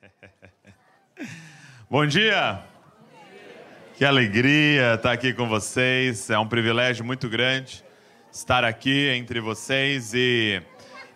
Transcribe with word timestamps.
Bom 1.90 2.06
dia. 2.06 2.62
Que 3.96 4.04
alegria 4.04 4.94
estar 4.94 5.12
aqui 5.12 5.32
com 5.32 5.48
vocês. 5.48 6.30
É 6.30 6.38
um 6.38 6.46
privilégio 6.46 7.04
muito 7.04 7.28
grande 7.28 7.84
estar 8.32 8.64
aqui 8.64 9.08
entre 9.08 9.40
vocês 9.40 10.14
e 10.14 10.62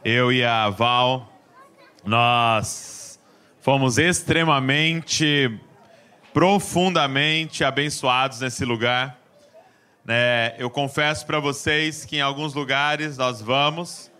eu 0.04 0.32
e 0.32 0.44
a 0.44 0.68
Val, 0.68 1.32
nós 2.04 3.20
fomos 3.60 3.98
extremamente, 3.98 5.58
profundamente 6.32 7.62
abençoados 7.62 8.40
nesse 8.40 8.64
lugar. 8.64 9.18
É, 10.06 10.56
eu 10.58 10.68
confesso 10.68 11.24
para 11.24 11.38
vocês 11.38 12.04
que 12.04 12.16
em 12.16 12.20
alguns 12.20 12.52
lugares 12.52 13.16
nós 13.16 13.40
vamos 13.40 14.10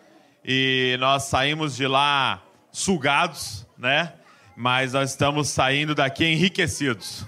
e 0.44 0.96
nós 1.00 1.24
saímos 1.24 1.76
de 1.76 1.86
lá 1.86 2.42
sugados, 2.70 3.66
né? 3.76 4.14
Mas 4.56 4.92
nós 4.92 5.10
estamos 5.10 5.48
saindo 5.48 5.94
daqui 5.94 6.24
enriquecidos. 6.24 7.26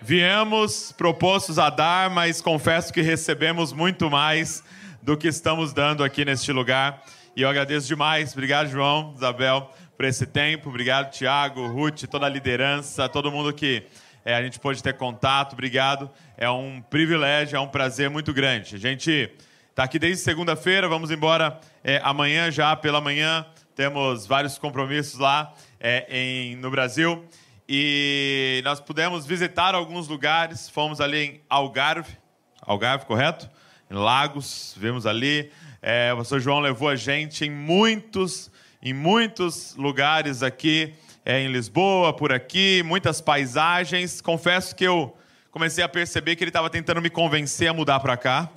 Viemos 0.00 0.92
propostos 0.92 1.58
a 1.58 1.68
dar, 1.68 2.08
mas 2.08 2.40
confesso 2.40 2.90
que 2.90 3.02
recebemos 3.02 3.74
muito 3.74 4.08
mais 4.08 4.64
do 5.02 5.16
que 5.16 5.28
estamos 5.28 5.74
dando 5.74 6.02
aqui 6.02 6.24
neste 6.24 6.50
lugar. 6.50 7.02
E 7.36 7.42
eu 7.42 7.48
agradeço 7.48 7.86
demais. 7.86 8.32
Obrigado, 8.32 8.70
João, 8.70 9.12
Isabel, 9.14 9.70
por 9.94 10.06
esse 10.06 10.24
tempo. 10.24 10.70
Obrigado, 10.70 11.10
Tiago, 11.10 11.66
Ruth, 11.66 12.04
toda 12.10 12.24
a 12.24 12.28
liderança, 12.30 13.06
todo 13.06 13.30
mundo 13.30 13.52
que 13.52 13.84
é, 14.24 14.34
a 14.34 14.42
gente 14.42 14.58
pôde 14.58 14.82
ter 14.82 14.94
contato. 14.94 15.52
Obrigado. 15.52 16.10
É 16.38 16.48
um 16.48 16.80
privilégio, 16.80 17.56
é 17.56 17.60
um 17.60 17.68
prazer 17.68 18.08
muito 18.08 18.32
grande. 18.32 18.76
A 18.76 18.78
gente 18.78 19.30
está 19.68 19.84
aqui 19.84 19.98
desde 19.98 20.22
segunda-feira, 20.22 20.88
vamos 20.88 21.10
embora 21.10 21.60
é, 21.84 22.00
amanhã 22.02 22.50
já 22.50 22.74
pela 22.74 23.02
manhã. 23.02 23.44
Temos 23.76 24.26
vários 24.26 24.56
compromissos 24.56 25.18
lá 25.18 25.54
é, 25.80 26.06
em, 26.10 26.56
no 26.56 26.70
Brasil. 26.70 27.24
E 27.66 28.60
nós 28.64 28.80
pudemos 28.80 29.24
visitar 29.24 29.74
alguns 29.74 30.06
lugares. 30.06 30.68
Fomos 30.68 31.00
ali 31.00 31.18
em 31.18 31.40
Algarve, 31.48 32.16
Algarve, 32.60 33.06
correto? 33.06 33.48
Em 33.90 33.94
Lagos, 33.94 34.74
vimos 34.76 35.06
ali. 35.06 35.50
É, 35.80 36.12
o 36.12 36.18
pastor 36.18 36.40
João 36.40 36.60
levou 36.60 36.88
a 36.88 36.96
gente 36.96 37.44
em 37.44 37.50
muitos, 37.50 38.50
em 38.82 38.92
muitos 38.92 39.74
lugares 39.76 40.42
aqui, 40.42 40.94
é, 41.24 41.40
em 41.40 41.48
Lisboa, 41.50 42.12
por 42.12 42.32
aqui, 42.32 42.82
muitas 42.84 43.20
paisagens. 43.20 44.20
Confesso 44.20 44.76
que 44.76 44.84
eu 44.84 45.16
comecei 45.50 45.82
a 45.82 45.88
perceber 45.88 46.36
que 46.36 46.44
ele 46.44 46.50
estava 46.50 46.68
tentando 46.68 47.00
me 47.00 47.08
convencer 47.08 47.68
a 47.68 47.72
mudar 47.72 48.00
para 48.00 48.16
cá. 48.16 48.50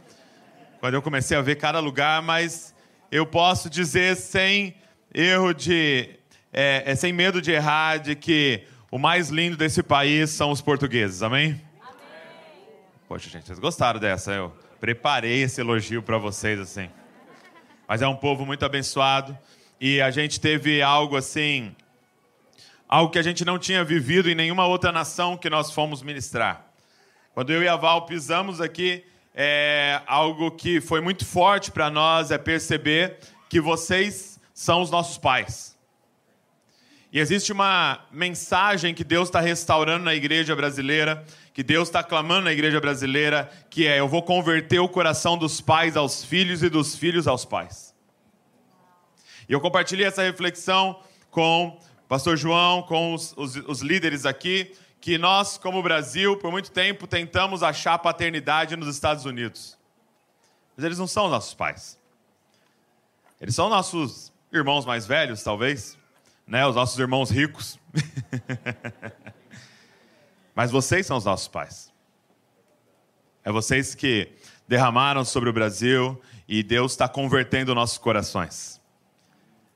Quando 0.80 0.96
eu 0.96 1.02
comecei 1.02 1.38
a 1.38 1.42
ver 1.42 1.56
cada 1.56 1.80
lugar, 1.80 2.22
mas 2.22 2.76
eu 3.12 3.26
posso 3.26 3.70
dizer 3.70 4.18
sem 4.18 4.76
erro 5.14 5.54
de, 5.54 6.10
é, 6.54 6.84
é 6.86 6.96
sem 6.96 7.12
medo 7.12 7.42
de 7.42 7.52
errar, 7.52 7.98
de 7.98 8.16
que 8.16 8.64
o 8.92 9.00
mais 9.00 9.30
lindo 9.30 9.58
desse 9.58 9.82
país 9.82 10.30
são 10.30 10.52
os 10.52 10.62
portugueses, 10.62 11.24
amém? 11.24 11.60
amém. 11.82 12.00
Poxa, 13.08 13.28
gente, 13.28 13.48
vocês 13.48 13.58
gostaram 13.58 14.00
dessa? 14.00 14.32
Eu 14.32 14.54
preparei 14.80 15.42
esse 15.42 15.60
elogio 15.60 16.04
para 16.04 16.20
vocês 16.20 16.60
assim. 16.60 16.90
Mas 17.88 18.04
é 18.04 18.08
um 18.08 18.16
povo 18.16 18.46
muito 18.46 18.64
abençoado 18.64 19.38
e 19.82 20.00
a 20.00 20.12
gente 20.12 20.40
teve 20.40 20.82
algo 20.82 21.18
assim, 21.18 21.76
algo 22.88 23.12
que 23.12 23.18
a 23.18 23.24
gente 23.24 23.44
não 23.44 23.58
tinha 23.58 23.84
vivido 23.84 24.30
em 24.30 24.36
nenhuma 24.36 24.68
outra 24.68 24.92
nação 24.92 25.36
que 25.36 25.50
nós 25.50 25.72
fomos 25.72 26.04
ministrar. 26.04 26.68
Quando 27.34 27.52
eu 27.52 27.64
e 27.64 27.68
a 27.68 27.76
Val 27.76 28.06
pisamos 28.06 28.62
aqui, 28.62 29.04
é 29.34 30.00
algo 30.06 30.52
que 30.52 30.80
foi 30.80 31.02
muito 31.02 31.26
forte 31.26 31.72
para 31.72 31.90
nós 31.90 32.30
é 32.30 32.38
perceber 32.38 33.18
que 33.50 33.60
vocês 33.60 34.40
são 34.54 34.82
os 34.84 34.92
nossos 34.92 35.18
pais. 35.18 35.73
E 37.14 37.20
existe 37.20 37.52
uma 37.52 38.04
mensagem 38.12 38.92
que 38.92 39.04
Deus 39.04 39.30
está 39.30 39.40
restaurando 39.40 40.04
na 40.04 40.16
igreja 40.16 40.56
brasileira, 40.56 41.24
que 41.54 41.62
Deus 41.62 41.88
está 41.88 42.04
clamando 42.04 42.46
na 42.46 42.52
igreja 42.52 42.82
brasileira, 42.82 43.52
que 43.70 43.86
é: 43.86 44.00
eu 44.00 44.08
vou 44.08 44.24
converter 44.24 44.80
o 44.80 44.90
coração 44.90 45.38
dos 45.38 45.62
pais 45.62 45.96
aos 45.96 46.26
filhos 46.26 46.64
e 46.64 46.70
dos 46.70 46.96
filhos 46.96 47.28
aos 47.28 47.46
pais. 47.46 47.94
E 49.48 49.54
eu 49.54 49.62
compartilhei 49.62 50.08
essa 50.08 50.24
reflexão 50.24 51.00
com 51.30 51.78
o 52.04 52.08
pastor 52.08 52.36
João, 52.36 52.82
com 52.82 53.14
os, 53.14 53.36
os, 53.38 53.58
os 53.58 53.82
líderes 53.82 54.26
aqui, 54.26 54.76
que 55.00 55.16
nós, 55.16 55.56
como 55.56 55.84
Brasil, 55.84 56.36
por 56.38 56.50
muito 56.50 56.72
tempo 56.72 57.06
tentamos 57.06 57.62
achar 57.62 58.00
paternidade 58.00 58.76
nos 58.76 58.88
Estados 58.88 59.24
Unidos. 59.24 59.78
Mas 60.76 60.84
eles 60.84 60.98
não 60.98 61.06
são 61.06 61.30
nossos 61.30 61.54
pais. 61.54 62.00
Eles 63.40 63.54
são 63.54 63.70
nossos 63.70 64.34
irmãos 64.52 64.84
mais 64.84 65.06
velhos, 65.06 65.44
talvez 65.44 66.02
né, 66.48 66.66
os 66.66 66.76
nossos 66.76 66.98
irmãos 67.00 67.30
ricos. 67.30 67.80
Mas 70.56 70.72
vocês 70.72 71.06
são 71.06 71.18
os 71.18 71.26
nossos 71.26 71.48
pais. 71.48 71.92
É 73.44 73.52
vocês 73.52 73.96
que 73.96 74.32
derramaram 74.68 75.26
sobre 75.26 75.50
o 75.50 75.54
Brasil 75.54 76.20
e 76.48 76.64
Deus 76.64 76.94
está 76.94 77.08
convertendo 77.08 77.76
nossos 77.76 77.98
corações. 77.98 78.82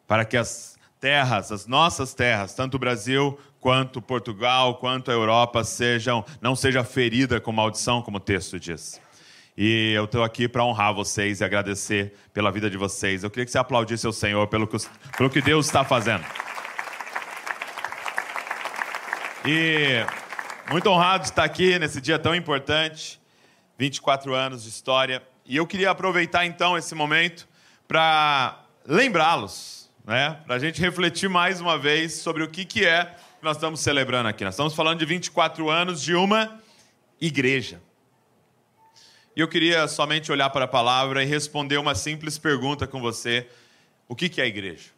Para 0.08 0.24
que 0.24 0.38
as 0.38 0.78
terras, 1.00 1.52
as 1.52 1.66
nossas 1.66 2.14
terras, 2.14 2.54
tanto 2.54 2.76
o 2.76 2.80
Brasil 2.80 3.38
quanto 3.60 4.02
Portugal, 4.02 4.76
quanto 4.76 5.12
a 5.12 5.14
Europa, 5.14 5.64
sejam, 5.64 6.24
não 6.42 6.56
seja 6.56 6.84
ferida 6.84 7.42
com 7.42 7.52
maldição, 7.52 8.02
como 8.02 8.18
o 8.18 8.22
texto 8.22 8.60
diz. 8.60 9.02
E 9.58 9.94
eu 9.94 10.06
estou 10.06 10.24
aqui 10.24 10.48
para 10.48 10.64
honrar 10.64 10.94
vocês 10.94 11.42
e 11.42 11.44
agradecer 11.44 12.14
pela 12.32 12.52
vida 12.52 12.70
de 12.70 12.78
vocês. 12.78 13.24
Eu 13.24 13.30
queria 13.30 13.46
que 13.46 13.52
você 13.52 13.58
aplaudisse 13.58 14.08
o 14.08 14.14
Senhor 14.14 14.48
pelo 14.48 14.68
que, 14.68 14.78
pelo 15.18 15.30
que 15.30 15.42
Deus 15.42 15.66
está 15.66 15.84
fazendo. 15.84 16.24
E 19.50 20.06
muito 20.70 20.90
honrado 20.90 21.24
de 21.24 21.30
estar 21.30 21.46
aqui 21.46 21.80
nesse 21.80 22.02
dia 22.02 22.20
tão 22.20 22.36
importante, 22.36 23.18
24 23.78 24.36
anos 24.36 24.64
de 24.64 24.68
história. 24.68 25.24
E 25.46 25.56
eu 25.56 25.66
queria 25.66 25.90
aproveitar 25.90 26.46
então 26.46 26.78
esse 26.78 26.94
momento 26.94 27.48
para 27.88 28.62
lembrá-los, 28.86 29.90
né? 30.06 30.38
para 30.46 30.56
a 30.56 30.60
gente 30.60 30.82
refletir 30.82 31.30
mais 31.30 31.62
uma 31.62 31.80
vez 31.80 32.16
sobre 32.16 32.44
o 32.44 32.50
que, 32.50 32.66
que 32.66 32.86
é 32.86 33.06
que 33.06 33.44
nós 33.46 33.56
estamos 33.56 33.80
celebrando 33.80 34.28
aqui. 34.28 34.44
Nós 34.44 34.54
estamos 34.54 34.76
falando 34.76 35.00
de 35.00 35.06
24 35.06 35.70
anos 35.70 36.02
de 36.02 36.14
uma 36.14 36.60
igreja. 37.22 37.82
E 39.34 39.40
eu 39.40 39.48
queria 39.48 39.88
somente 39.88 40.30
olhar 40.30 40.50
para 40.50 40.66
a 40.66 40.68
palavra 40.68 41.24
e 41.24 41.26
responder 41.26 41.78
uma 41.78 41.96
simples 41.96 42.38
pergunta 42.38 42.86
com 42.86 43.00
você: 43.00 43.48
o 44.10 44.16
que, 44.16 44.28
que 44.28 44.42
é 44.42 44.44
a 44.44 44.48
igreja? 44.48 44.90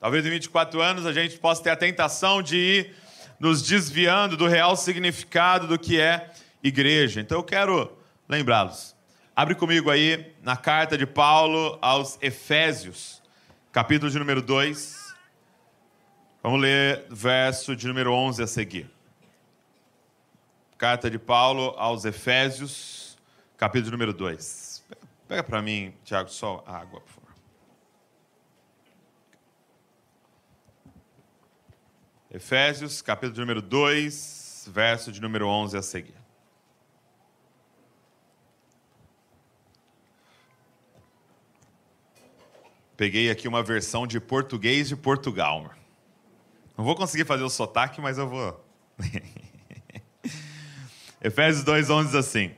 Talvez 0.00 0.24
em 0.24 0.30
24 0.30 0.80
anos 0.80 1.04
a 1.04 1.12
gente 1.12 1.38
possa 1.38 1.62
ter 1.62 1.68
a 1.68 1.76
tentação 1.76 2.42
de 2.42 2.56
ir 2.56 3.01
nos 3.42 3.60
desviando 3.60 4.36
do 4.36 4.46
real 4.46 4.76
significado 4.76 5.66
do 5.66 5.76
que 5.76 6.00
é 6.00 6.30
igreja. 6.62 7.20
Então 7.20 7.38
eu 7.38 7.42
quero 7.42 7.90
lembrá-los. 8.28 8.94
Abre 9.34 9.56
comigo 9.56 9.90
aí 9.90 10.32
na 10.40 10.56
carta 10.56 10.96
de 10.96 11.04
Paulo 11.04 11.76
aos 11.82 12.16
Efésios, 12.22 13.20
capítulo 13.72 14.12
de 14.12 14.16
número 14.16 14.40
2. 14.40 15.12
Vamos 16.40 16.60
ler 16.60 17.04
verso 17.10 17.74
de 17.74 17.88
número 17.88 18.12
11 18.12 18.44
a 18.44 18.46
seguir. 18.46 18.88
Carta 20.78 21.10
de 21.10 21.18
Paulo 21.18 21.74
aos 21.76 22.04
Efésios, 22.04 23.18
capítulo 23.56 23.90
número 23.90 24.12
2. 24.12 24.84
Pega 25.26 25.42
para 25.42 25.60
mim, 25.60 25.92
Tiago, 26.04 26.28
só 26.30 26.62
água, 26.64 27.00
por 27.00 27.08
favor. 27.08 27.21
Efésios, 32.34 33.02
capítulo 33.02 33.40
número 33.40 33.60
2, 33.60 34.70
verso 34.72 35.12
de 35.12 35.20
número 35.20 35.46
11 35.46 35.76
a 35.76 35.82
seguir. 35.82 36.14
Peguei 42.96 43.30
aqui 43.30 43.46
uma 43.46 43.62
versão 43.62 44.06
de 44.06 44.18
português 44.18 44.88
de 44.88 44.96
Portugal. 44.96 45.74
Não 46.74 46.82
vou 46.82 46.94
conseguir 46.94 47.26
fazer 47.26 47.42
o 47.42 47.50
sotaque, 47.50 48.00
mas 48.00 48.16
eu 48.16 48.26
vou. 48.26 48.64
Efésios 51.22 51.66
2,11 51.66 52.06
diz 52.06 52.14
assim: 52.14 52.54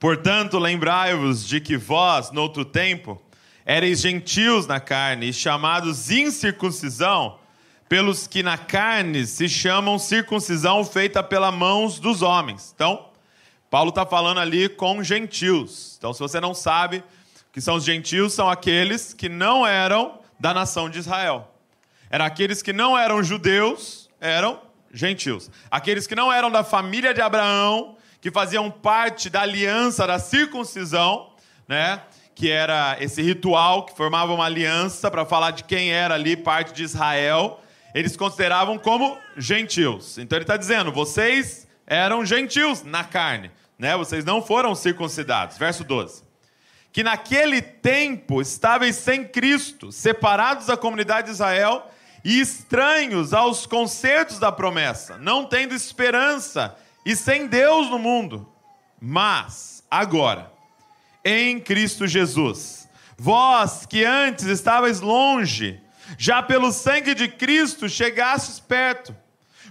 Portanto, 0.00 0.58
lembrai-vos 0.58 1.46
de 1.46 1.60
que 1.60 1.76
vós, 1.76 2.32
noutro 2.32 2.64
tempo, 2.64 3.22
ereis 3.64 4.00
gentios 4.00 4.66
na 4.66 4.80
carne 4.80 5.28
e 5.28 5.32
chamados 5.32 6.10
incircuncisão 6.10 7.38
pelos 7.88 8.26
que 8.26 8.42
na 8.42 8.58
carne 8.58 9.26
se 9.26 9.48
chamam 9.48 9.98
circuncisão 9.98 10.84
feita 10.84 11.22
pelas 11.22 11.54
mãos 11.54 11.98
dos 11.98 12.20
homens. 12.20 12.72
Então, 12.74 13.06
Paulo 13.70 13.88
está 13.88 14.04
falando 14.04 14.38
ali 14.38 14.68
com 14.68 15.02
gentios. 15.02 15.96
Então, 15.98 16.12
se 16.12 16.20
você 16.20 16.38
não 16.38 16.52
sabe, 16.52 17.02
que 17.52 17.60
são 17.60 17.76
os 17.76 17.84
gentios 17.84 18.34
são 18.34 18.48
aqueles 18.48 19.14
que 19.14 19.28
não 19.28 19.66
eram 19.66 20.18
da 20.38 20.52
nação 20.52 20.90
de 20.90 20.98
Israel. 20.98 21.50
Eram 22.10 22.24
aqueles 22.24 22.62
que 22.62 22.72
não 22.72 22.96
eram 22.96 23.22
judeus, 23.22 24.08
eram 24.20 24.60
gentios. 24.92 25.50
Aqueles 25.70 26.06
que 26.06 26.14
não 26.14 26.32
eram 26.32 26.50
da 26.50 26.62
família 26.62 27.14
de 27.14 27.20
Abraão, 27.20 27.96
que 28.20 28.30
faziam 28.30 28.70
parte 28.70 29.30
da 29.30 29.42
aliança 29.42 30.06
da 30.06 30.18
circuncisão, 30.18 31.30
né? 31.66 32.02
Que 32.34 32.50
era 32.50 32.96
esse 33.00 33.20
ritual 33.22 33.84
que 33.84 33.96
formava 33.96 34.32
uma 34.32 34.44
aliança 34.44 35.10
para 35.10 35.24
falar 35.24 35.52
de 35.52 35.64
quem 35.64 35.90
era 35.90 36.14
ali 36.14 36.36
parte 36.36 36.72
de 36.72 36.82
Israel 36.82 37.60
eles 37.94 38.16
consideravam 38.16 38.78
como 38.78 39.18
gentios. 39.36 40.18
Então 40.18 40.36
ele 40.36 40.44
está 40.44 40.56
dizendo: 40.56 40.92
vocês 40.92 41.66
eram 41.86 42.24
gentios 42.24 42.82
na 42.82 43.04
carne, 43.04 43.50
né? 43.78 43.96
Vocês 43.96 44.24
não 44.24 44.42
foram 44.42 44.74
circuncidados. 44.74 45.56
Verso 45.56 45.84
12. 45.84 46.22
Que 46.92 47.02
naquele 47.02 47.62
tempo 47.62 48.40
estáveis 48.40 48.96
sem 48.96 49.24
Cristo, 49.24 49.92
separados 49.92 50.66
da 50.66 50.76
comunidade 50.76 51.26
de 51.26 51.32
Israel 51.32 51.90
e 52.24 52.40
estranhos 52.40 53.32
aos 53.32 53.66
concertos 53.66 54.38
da 54.38 54.50
promessa, 54.50 55.16
não 55.18 55.44
tendo 55.44 55.74
esperança 55.74 56.76
e 57.04 57.14
sem 57.14 57.46
Deus 57.46 57.88
no 57.88 57.98
mundo. 57.98 58.48
Mas, 59.00 59.84
agora, 59.90 60.52
em 61.24 61.60
Cristo 61.60 62.06
Jesus, 62.06 62.88
vós 63.16 63.86
que 63.86 64.04
antes 64.04 64.46
estavais 64.46 65.00
longe, 65.00 65.80
já 66.16 66.42
pelo 66.42 66.72
sangue 66.72 67.14
de 67.14 67.28
Cristo 67.28 67.88
chegastes 67.88 68.60
perto, 68.60 69.14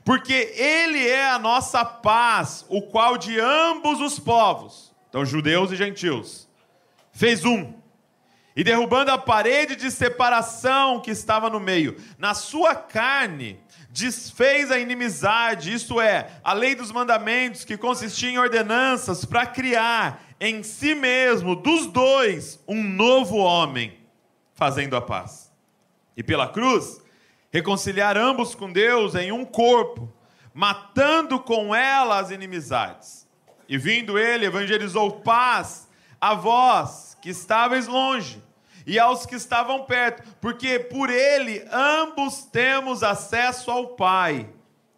porque 0.04 0.54
Ele 0.56 1.08
é 1.08 1.30
a 1.30 1.40
nossa 1.40 1.84
paz, 1.84 2.66
o 2.70 2.82
qual 2.82 3.18
de 3.18 3.40
ambos 3.40 4.00
os 4.00 4.20
povos, 4.20 4.94
então 5.10 5.26
judeus 5.26 5.72
e 5.72 5.76
gentios, 5.76 6.48
fez 7.12 7.44
um, 7.44 7.74
e 8.56 8.64
derrubando 8.64 9.12
a 9.12 9.18
parede 9.18 9.76
de 9.76 9.92
separação 9.92 11.00
que 11.00 11.12
estava 11.12 11.50
no 11.50 11.60
meio, 11.60 11.96
na 12.18 12.34
sua 12.34 12.74
carne, 12.74 13.60
desfez 13.90 14.72
a 14.72 14.80
inimizade, 14.80 15.74
isto 15.74 16.02
é, 16.02 16.30
a 16.44 16.54
lei 16.54 16.74
dos 16.74 16.92
mandamentos, 16.92 17.64
que 17.64 17.78
consistia 17.78 18.30
em 18.30 18.40
ordenanças, 18.40 19.26
para 19.26 19.46
criar 19.46 20.24
em 20.40 20.64
si 20.64 20.96
mesmo, 20.96 21.56
dos 21.56 21.88
dois, 21.88 22.60
um 22.68 22.84
novo 22.84 23.38
homem, 23.38 23.98
fazendo 24.54 24.96
a 24.96 25.02
paz. 25.02 25.47
E 26.18 26.24
pela 26.24 26.50
cruz, 26.50 27.00
reconciliar 27.52 28.18
ambos 28.18 28.56
com 28.56 28.72
Deus 28.72 29.14
em 29.14 29.32
um 29.32 29.46
corpo, 29.46 30.12
matando 30.54 31.40
com 31.40 31.74
ela 31.74 32.18
as 32.18 32.32
inimizades. 32.32 33.28
E 33.70 33.78
vindo 33.78 34.18
ele, 34.18 34.46
evangelizou 34.46 35.22
paz 35.22 35.88
a 36.20 36.34
vós 36.34 37.16
que 37.22 37.30
estáveis 37.30 37.88
longe 37.88 38.42
e 38.86 38.98
aos 38.98 39.26
que 39.26 39.36
estavam 39.36 39.84
perto, 39.84 40.24
porque 40.42 40.80
por 40.80 41.10
ele 41.12 41.64
ambos 41.72 42.46
temos 42.46 43.04
acesso 43.04 43.70
ao 43.70 43.90
Pai 43.90 44.50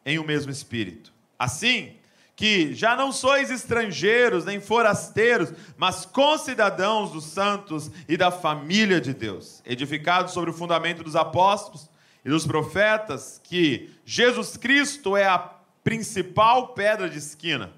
em 0.05 0.17
o 0.19 0.21
um 0.21 0.25
mesmo 0.25 0.51
Espírito. 0.51 1.11
Assim, 1.37 1.98
que 2.39 2.73
já 2.73 2.95
não 2.95 3.11
sois 3.11 3.51
estrangeiros 3.51 4.45
nem 4.45 4.61
forasteiros, 4.61 5.51
mas 5.75 6.05
concidadãos 6.05 7.11
dos 7.11 7.25
santos 7.25 7.91
e 8.07 8.15
da 8.15 8.31
família 8.31 9.01
de 9.01 9.13
Deus, 9.13 9.61
edificados 9.65 10.31
sobre 10.31 10.49
o 10.49 10.53
fundamento 10.53 11.03
dos 11.03 11.17
apóstolos 11.17 11.89
e 12.23 12.29
dos 12.29 12.47
profetas, 12.47 13.41
que 13.43 13.93
Jesus 14.05 14.55
Cristo 14.55 15.17
é 15.17 15.25
a 15.25 15.37
principal 15.83 16.69
pedra 16.69 17.09
de 17.09 17.17
esquina, 17.17 17.73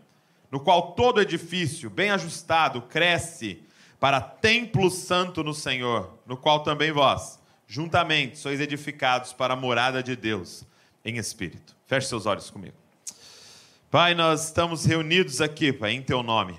no 0.52 0.60
qual 0.60 0.92
todo 0.92 1.20
edifício 1.20 1.90
bem 1.90 2.12
ajustado 2.12 2.84
cresce 2.84 3.64
para 4.00 4.22
templo 4.22 4.92
santo 4.92 5.44
no 5.44 5.56
Senhor, 5.56 6.20
no 6.24 6.38
qual 6.38 6.60
também 6.60 6.92
vós, 6.92 7.40
juntamente, 7.66 8.38
sois 8.38 8.62
edificados 8.62 9.34
para 9.34 9.56
a 9.56 9.58
morada 9.58 10.04
de 10.04 10.16
Deus 10.16 10.64
em 11.04 11.18
espírito. 11.18 11.76
Feche 11.88 12.06
seus 12.06 12.28
olhos 12.28 12.52
comigo. 12.52 12.81
Pai, 13.92 14.16
nós 14.16 14.46
estamos 14.46 14.86
reunidos 14.86 15.42
aqui, 15.42 15.74
Pai, 15.74 15.92
em 15.92 16.02
Teu 16.02 16.24
nome. 16.24 16.58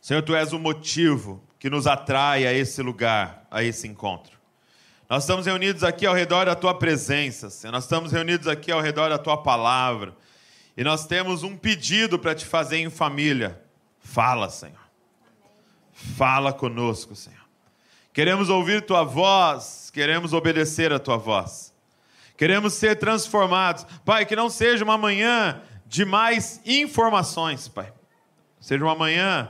Senhor, 0.00 0.20
Tu 0.20 0.34
és 0.34 0.52
o 0.52 0.58
motivo 0.58 1.40
que 1.56 1.70
nos 1.70 1.86
atrai 1.86 2.44
a 2.44 2.52
esse 2.52 2.82
lugar, 2.82 3.46
a 3.48 3.62
esse 3.62 3.86
encontro. 3.86 4.36
Nós 5.08 5.22
estamos 5.22 5.46
reunidos 5.46 5.84
aqui 5.84 6.04
ao 6.04 6.16
redor 6.16 6.46
da 6.46 6.56
Tua 6.56 6.76
presença, 6.76 7.48
Senhor. 7.48 7.70
Nós 7.70 7.84
estamos 7.84 8.10
reunidos 8.10 8.48
aqui 8.48 8.72
ao 8.72 8.80
redor 8.80 9.08
da 9.08 9.18
Tua 9.18 9.36
palavra. 9.36 10.16
E 10.76 10.82
nós 10.82 11.06
temos 11.06 11.44
um 11.44 11.56
pedido 11.56 12.18
para 12.18 12.34
te 12.34 12.44
fazer 12.44 12.78
em 12.78 12.90
família. 12.90 13.62
Fala, 14.00 14.50
Senhor. 14.50 14.82
Fala 15.92 16.52
conosco, 16.52 17.14
Senhor. 17.14 17.38
Queremos 18.12 18.48
ouvir 18.48 18.82
tua 18.82 19.04
voz, 19.04 19.90
queremos 19.94 20.32
obedecer 20.32 20.92
a 20.92 20.98
tua 20.98 21.16
voz. 21.16 21.71
Queremos 22.42 22.74
ser 22.74 22.98
transformados. 22.98 23.86
Pai, 24.04 24.26
que 24.26 24.34
não 24.34 24.50
seja 24.50 24.82
uma 24.82 24.98
manhã 24.98 25.62
de 25.86 26.04
mais 26.04 26.60
informações, 26.66 27.68
Pai. 27.68 27.92
Seja 28.58 28.82
uma 28.82 28.96
manhã 28.96 29.48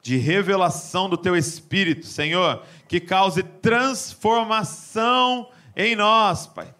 de 0.00 0.16
revelação 0.16 1.08
do 1.08 1.16
teu 1.16 1.36
espírito, 1.36 2.06
Senhor, 2.06 2.62
que 2.86 3.00
cause 3.00 3.42
transformação 3.42 5.50
em 5.74 5.96
nós, 5.96 6.46
Pai. 6.46 6.72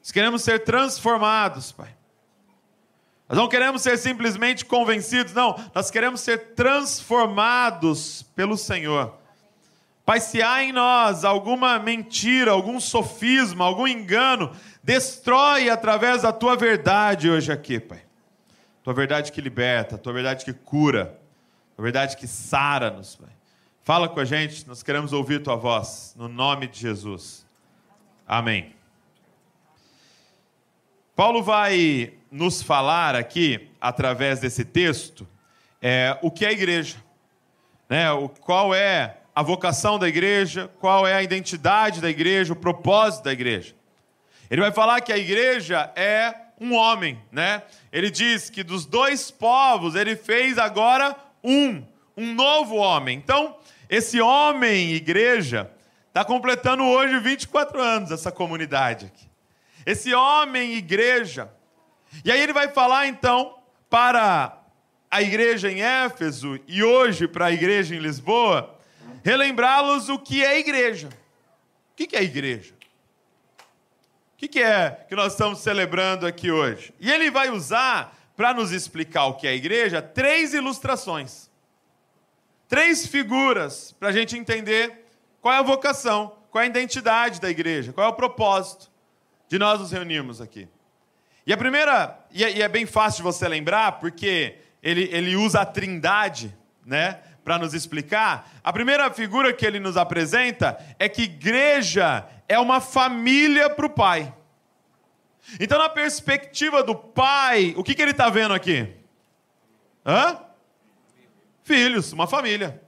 Nós 0.00 0.12
queremos 0.12 0.44
ser 0.44 0.60
transformados, 0.60 1.72
Pai. 1.72 1.96
Nós 3.28 3.36
não 3.36 3.48
queremos 3.48 3.82
ser 3.82 3.98
simplesmente 3.98 4.64
convencidos, 4.64 5.34
não. 5.34 5.56
Nós 5.74 5.90
queremos 5.90 6.20
ser 6.20 6.54
transformados 6.54 8.22
pelo 8.36 8.56
Senhor. 8.56 9.18
Pai, 10.04 10.18
se 10.20 10.42
há 10.42 10.64
em 10.64 10.72
nós 10.72 11.24
alguma 11.24 11.78
mentira, 11.78 12.50
algum 12.50 12.80
sofisma, 12.80 13.64
algum 13.64 13.86
engano, 13.86 14.50
destrói 14.82 15.70
através 15.70 16.22
da 16.22 16.32
tua 16.32 16.56
verdade 16.56 17.30
hoje 17.30 17.52
aqui, 17.52 17.78
Pai. 17.78 18.02
Tua 18.82 18.92
verdade 18.92 19.30
que 19.30 19.40
liberta, 19.40 19.96
tua 19.96 20.12
verdade 20.12 20.44
que 20.44 20.52
cura, 20.52 21.20
tua 21.76 21.84
verdade 21.84 22.16
que 22.16 22.26
sara-nos, 22.26 23.14
Pai. 23.14 23.30
Fala 23.84 24.08
com 24.08 24.18
a 24.18 24.24
gente, 24.24 24.66
nós 24.66 24.82
queremos 24.82 25.12
ouvir 25.12 25.40
tua 25.40 25.54
voz, 25.54 26.14
no 26.16 26.28
nome 26.28 26.66
de 26.66 26.80
Jesus. 26.80 27.46
Amém. 28.26 28.74
Paulo 31.14 31.42
vai 31.42 32.14
nos 32.30 32.60
falar 32.60 33.14
aqui, 33.14 33.70
através 33.80 34.40
desse 34.40 34.64
texto, 34.64 35.28
é, 35.80 36.18
o 36.22 36.30
que 36.30 36.44
é 36.44 36.48
a 36.48 36.52
igreja, 36.52 36.96
né? 37.88 38.10
o, 38.10 38.28
qual 38.28 38.74
é 38.74 39.21
a 39.34 39.42
vocação 39.42 39.98
da 39.98 40.08
igreja, 40.08 40.70
qual 40.78 41.06
é 41.06 41.14
a 41.14 41.22
identidade 41.22 42.00
da 42.00 42.10
igreja, 42.10 42.52
o 42.52 42.56
propósito 42.56 43.24
da 43.24 43.32
igreja. 43.32 43.74
Ele 44.50 44.60
vai 44.60 44.72
falar 44.72 45.00
que 45.00 45.12
a 45.12 45.16
igreja 45.16 45.90
é 45.96 46.34
um 46.60 46.74
homem, 46.74 47.18
né? 47.30 47.62
Ele 47.90 48.10
diz 48.10 48.50
que 48.50 48.62
dos 48.62 48.84
dois 48.84 49.30
povos 49.30 49.94
ele 49.94 50.14
fez 50.14 50.58
agora 50.58 51.16
um, 51.42 51.82
um 52.16 52.34
novo 52.34 52.76
homem. 52.76 53.16
Então, 53.16 53.56
esse 53.88 54.20
homem, 54.20 54.92
igreja, 54.92 55.70
está 56.08 56.24
completando 56.24 56.84
hoje 56.84 57.18
24 57.18 57.80
anos, 57.80 58.10
essa 58.10 58.30
comunidade 58.30 59.06
aqui. 59.06 59.26
Esse 59.84 60.14
homem, 60.14 60.74
igreja, 60.74 61.50
e 62.24 62.30
aí 62.30 62.40
ele 62.40 62.52
vai 62.52 62.68
falar 62.68 63.06
então 63.06 63.58
para 63.88 64.58
a 65.10 65.22
igreja 65.22 65.70
em 65.70 65.82
Éfeso 65.82 66.60
e 66.66 66.84
hoje 66.84 67.26
para 67.26 67.46
a 67.46 67.52
igreja 67.52 67.94
em 67.94 67.98
Lisboa, 67.98 68.78
relembrá-los 69.22 70.08
o 70.08 70.18
que 70.18 70.44
é 70.44 70.58
igreja. 70.58 71.08
O 71.08 71.94
que 71.94 72.16
é 72.16 72.22
igreja? 72.22 72.74
O 74.34 74.48
que 74.48 74.60
é 74.60 74.90
que 75.08 75.14
nós 75.14 75.32
estamos 75.32 75.60
celebrando 75.60 76.26
aqui 76.26 76.50
hoje? 76.50 76.92
E 76.98 77.10
ele 77.10 77.30
vai 77.30 77.48
usar, 77.50 78.16
para 78.36 78.52
nos 78.52 78.72
explicar 78.72 79.26
o 79.26 79.34
que 79.34 79.46
é 79.46 79.54
igreja, 79.54 80.02
três 80.02 80.52
ilustrações. 80.52 81.50
Três 82.68 83.06
figuras 83.06 83.92
para 83.92 84.08
a 84.08 84.12
gente 84.12 84.36
entender 84.36 85.06
qual 85.40 85.54
é 85.54 85.58
a 85.58 85.62
vocação, 85.62 86.36
qual 86.50 86.62
é 86.62 86.66
a 86.66 86.70
identidade 86.70 87.40
da 87.40 87.50
igreja, 87.50 87.92
qual 87.92 88.06
é 88.06 88.10
o 88.10 88.14
propósito 88.14 88.90
de 89.48 89.58
nós 89.58 89.78
nos 89.78 89.92
reunirmos 89.92 90.40
aqui. 90.40 90.68
E 91.46 91.52
a 91.52 91.56
primeira, 91.56 92.18
e 92.30 92.42
é, 92.42 92.60
é 92.60 92.68
bem 92.68 92.86
fácil 92.86 93.18
de 93.18 93.22
você 93.24 93.46
lembrar, 93.46 93.98
porque 94.00 94.56
ele, 94.82 95.08
ele 95.12 95.36
usa 95.36 95.60
a 95.60 95.66
trindade, 95.66 96.56
né? 96.84 97.20
Para 97.44 97.58
nos 97.58 97.74
explicar. 97.74 98.50
A 98.62 98.72
primeira 98.72 99.10
figura 99.10 99.52
que 99.52 99.66
ele 99.66 99.80
nos 99.80 99.96
apresenta 99.96 100.78
é 100.98 101.08
que 101.08 101.22
igreja 101.22 102.26
é 102.48 102.58
uma 102.58 102.80
família 102.80 103.68
para 103.68 103.86
o 103.86 103.90
pai. 103.90 104.32
Então, 105.58 105.78
na 105.78 105.88
perspectiva 105.88 106.82
do 106.82 106.94
pai, 106.94 107.74
o 107.76 107.82
que, 107.82 107.94
que 107.94 108.02
ele 108.02 108.12
está 108.12 108.30
vendo 108.30 108.54
aqui? 108.54 108.88
Hã? 110.06 110.38
Filhos, 111.64 112.12
uma 112.12 112.26
família. 112.26 112.80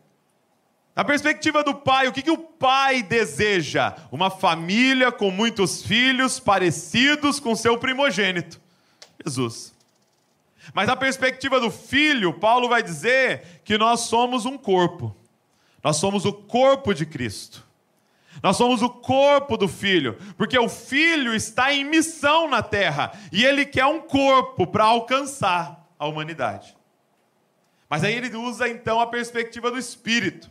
Na 0.95 1.05
perspectiva 1.05 1.65
do 1.65 1.75
pai, 1.75 2.07
o 2.07 2.13
que, 2.13 2.23
que 2.23 2.31
o 2.31 2.39
pai 2.39 3.03
deseja? 3.03 3.97
Uma 4.13 4.31
família 4.31 5.11
com 5.11 5.31
muitos 5.31 5.83
filhos 5.83 6.39
parecidos 6.39 7.41
com 7.41 7.57
seu 7.57 7.77
primogênito, 7.77 8.61
Jesus. 9.25 9.74
Mas 10.73 10.87
na 10.87 10.97
perspectiva 10.97 11.61
do 11.61 11.71
filho, 11.71 12.33
Paulo 12.33 12.69
vai 12.69 12.83
dizer 12.83 13.61
que 13.65 13.77
nós 13.77 14.01
somos 14.01 14.47
um 14.47 14.57
corpo. 14.57 15.15
Nós 15.83 15.97
somos 15.97 16.25
o 16.25 16.33
corpo 16.33 16.95
de 16.95 17.05
Cristo. 17.05 17.65
Nós 18.43 18.57
somos 18.57 18.83
o 18.83 18.91
corpo 18.91 19.57
do 19.57 19.69
filho, 19.69 20.19
porque 20.37 20.59
o 20.59 20.69
filho 20.69 21.35
está 21.35 21.73
em 21.73 21.85
missão 21.85 22.49
na 22.49 22.63
terra 22.63 23.13
e 23.33 23.45
ele 23.45 23.65
quer 23.65 23.87
um 23.87 24.01
corpo 24.01 24.67
para 24.67 24.85
alcançar 24.85 25.89
a 25.99 26.07
humanidade. 26.07 26.77
Mas 27.89 28.03
aí 28.03 28.15
ele 28.15 28.35
usa 28.37 28.69
então 28.69 29.01
a 29.01 29.07
perspectiva 29.07 29.71
do 29.71 29.79
espírito. 29.79 30.51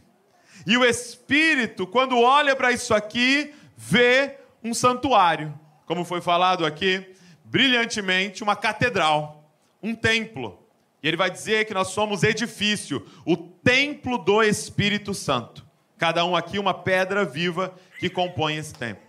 E 0.65 0.77
o 0.77 0.86
espírito, 0.86 1.86
quando 1.86 2.17
olha 2.17 2.55
para 2.55 2.72
isso 2.72 2.93
aqui, 2.93 3.53
vê 3.75 4.38
um 4.63 4.74
santuário, 4.74 5.53
como 5.86 6.05
foi 6.05 6.22
falado 6.22 6.65
aqui, 6.65 7.13
brilhantemente 7.43 8.43
uma 8.43 8.55
catedral, 8.55 9.43
um 9.84 9.94
templo. 9.94 10.66
E 11.04 11.08
ele 11.08 11.18
vai 11.18 11.30
dizer 11.30 11.66
que 11.66 11.74
nós 11.74 11.90
somos 11.90 12.24
edifício, 12.24 13.06
o 13.25 13.36
templo 13.36 14.18
do 14.18 14.42
Espírito 14.42 15.13
Santo. 15.13 15.66
Cada 15.98 16.24
um 16.24 16.36
aqui 16.36 16.58
uma 16.58 16.74
pedra 16.74 17.25
viva 17.25 17.75
que 18.00 18.10
compõe 18.10 18.56
esse 18.56 18.74
templo. 18.74 19.04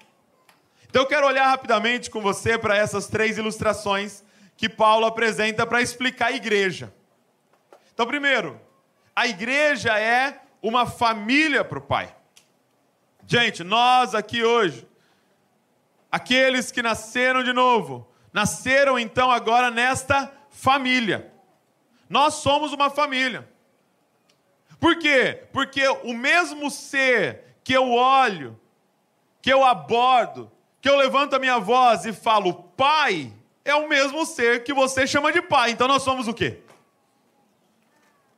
Então 0.88 1.02
eu 1.02 1.09
quero 1.09 1.26
olhar 1.26 1.49
rapidamente 1.49 2.11
com 2.11 2.21
você 2.21 2.59
para 2.59 2.76
essas 2.76 3.07
três 3.07 3.38
ilustrações 3.38 4.25
que 4.57 4.69
Paulo 4.69 5.07
apresenta 5.07 5.66
para 5.66 5.83
explicar 5.83 6.26
a 6.26 6.33
igreja. 6.33 6.93
Então, 7.93 8.07
primeiro, 8.07 8.61
a 9.14 9.26
igreja 9.26 9.99
é 9.99 10.40
uma 10.61 10.87
família 10.87 11.64
para 11.64 11.78
o 11.78 11.83
Pai. 11.83 12.14
Gente, 13.26 13.62
nós 13.62 14.14
aqui 14.14 14.45
hoje, 14.45 14.87
aqueles 16.11 16.71
que 16.71 16.83
nasceram 16.83 17.43
de 17.43 17.52
novo, 17.52 18.09
nasceram 18.33 18.99
então 18.99 19.31
agora 19.31 19.71
nesta 19.71 20.26
família. 20.26 20.43
Nós 22.08 22.34
somos 22.34 22.73
uma 22.73 22.88
família. 22.88 23.49
Por 24.78 24.96
quê? 24.96 25.44
Porque 25.52 25.87
o 25.88 26.14
mesmo 26.14 26.70
ser 26.70 27.56
que 27.62 27.73
eu 27.73 27.90
olho, 27.90 28.58
que 29.42 29.52
eu 29.52 29.64
abordo, 29.64 30.50
que 30.80 30.88
eu 30.88 30.96
levanto 30.96 31.34
a 31.34 31.38
minha 31.38 31.58
voz 31.58 32.04
e 32.04 32.12
falo 32.12 32.54
pai, 32.76 33.32
é 33.64 33.75
o 33.75 33.88
mesmo 33.88 34.25
ser 34.25 34.62
que 34.62 34.73
você 34.73 35.06
chama 35.06 35.32
de 35.32 35.42
pai. 35.42 35.70
Então 35.70 35.88
nós 35.88 36.02
somos 36.02 36.28
o 36.28 36.34
quê? 36.34 36.61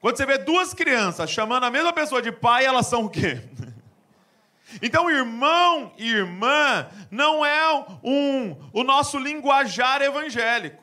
Quando 0.01 0.17
você 0.17 0.25
vê 0.25 0.39
duas 0.39 0.73
crianças 0.73 1.31
chamando 1.31 1.65
a 1.65 1.71
mesma 1.71 1.93
pessoa 1.93 2.23
de 2.23 2.31
pai, 2.31 2.65
elas 2.65 2.87
são 2.87 3.05
o 3.05 3.11
quê? 3.11 3.43
Então, 4.83 5.09
irmão 5.09 5.93
e 5.97 6.11
irmã 6.11 6.89
não 7.09 7.47
é 7.47 7.73
um, 8.03 8.57
o 8.73 8.83
nosso 8.83 9.17
linguajar 9.17 10.03
evangélico. 10.03 10.83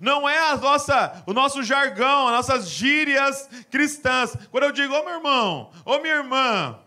Não 0.00 0.28
é 0.28 0.38
a 0.50 0.56
nossa, 0.56 1.24
o 1.26 1.32
nosso 1.32 1.62
jargão, 1.62 2.28
as 2.28 2.34
nossas 2.34 2.68
gírias 2.68 3.48
cristãs. 3.70 4.36
Quando 4.50 4.64
eu 4.64 4.72
digo, 4.72 4.94
ô 4.94 5.04
meu 5.04 5.14
irmão, 5.14 5.70
ô 5.84 5.98
minha 5.98 6.14
irmã, 6.14 6.78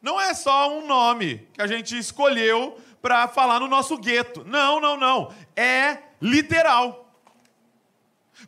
não 0.00 0.20
é 0.20 0.32
só 0.34 0.70
um 0.76 0.86
nome 0.86 1.48
que 1.52 1.62
a 1.62 1.66
gente 1.66 1.98
escolheu 1.98 2.78
para 3.02 3.28
falar 3.28 3.60
no 3.60 3.68
nosso 3.68 3.96
gueto. 3.98 4.44
Não, 4.44 4.80
não, 4.80 4.96
não. 4.96 5.32
É 5.56 5.98
literal. 6.20 7.12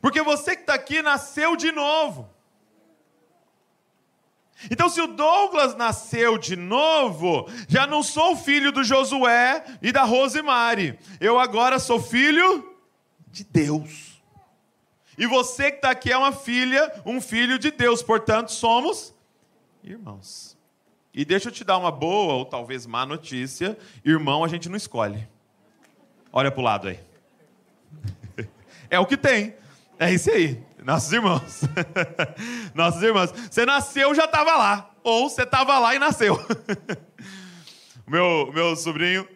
Porque 0.01 0.23
você 0.23 0.55
que 0.55 0.63
está 0.63 0.75
aqui 0.75 1.03
nasceu 1.03 1.57
de 1.57 1.73
novo. 1.73 2.29
Então, 4.71 4.91
se 4.91 5.01
o 5.01 5.07
Douglas 5.07 5.75
nasceu 5.75 6.37
de 6.37 6.55
novo, 6.55 7.49
já 7.67 7.87
não 7.87 8.03
sou 8.03 8.37
filho 8.37 8.71
do 8.71 8.85
Josué 8.85 9.65
e 9.81 9.91
da 9.91 10.03
Rosemary. 10.03 10.99
Eu 11.19 11.39
agora 11.39 11.79
sou 11.79 12.01
filho 12.01 12.70
de 13.31 13.45
Deus. 13.45 14.23
E 15.17 15.27
você 15.27 15.71
que 15.71 15.77
está 15.77 15.91
aqui 15.91 16.11
é 16.11 16.17
uma 16.17 16.33
filha, 16.33 16.91
um 17.05 17.21
filho 17.21 17.59
de 17.59 17.71
Deus. 17.71 18.03
Portanto, 18.03 18.51
somos 18.53 19.15
irmãos. 19.85 20.57
E 21.13 21.25
deixa 21.25 21.49
eu 21.49 21.53
te 21.53 21.65
dar 21.65 21.77
uma 21.77 21.91
boa 21.91 22.35
ou 22.35 22.45
talvez 22.45 22.87
má 22.87 23.05
notícia: 23.05 23.77
irmão 24.05 24.45
a 24.45 24.49
gente 24.49 24.69
não 24.69 24.77
escolhe. 24.77 25.29
Olha 26.33 26.51
para 26.51 26.61
o 26.61 26.65
lado 26.65 26.89
aí. 26.89 27.01
É 28.93 28.99
o 28.99 29.07
que 29.07 29.17
tem. 29.17 29.55
É 30.01 30.13
isso 30.13 30.29
aí. 30.33 30.61
Nossos 30.83 31.13
irmãos. 31.13 31.61
Nossos 32.75 33.01
irmãos. 33.01 33.31
Você 33.31 33.65
nasceu, 33.65 34.13
já 34.17 34.25
estava 34.25 34.57
lá. 34.57 34.91
Ou 35.05 35.31
você 35.31 35.43
estava 35.43 35.79
lá 35.79 35.95
e 35.95 35.99
nasceu. 36.01 36.37
meu, 38.05 38.51
meu 38.53 38.75
sobrinho, 38.75 39.29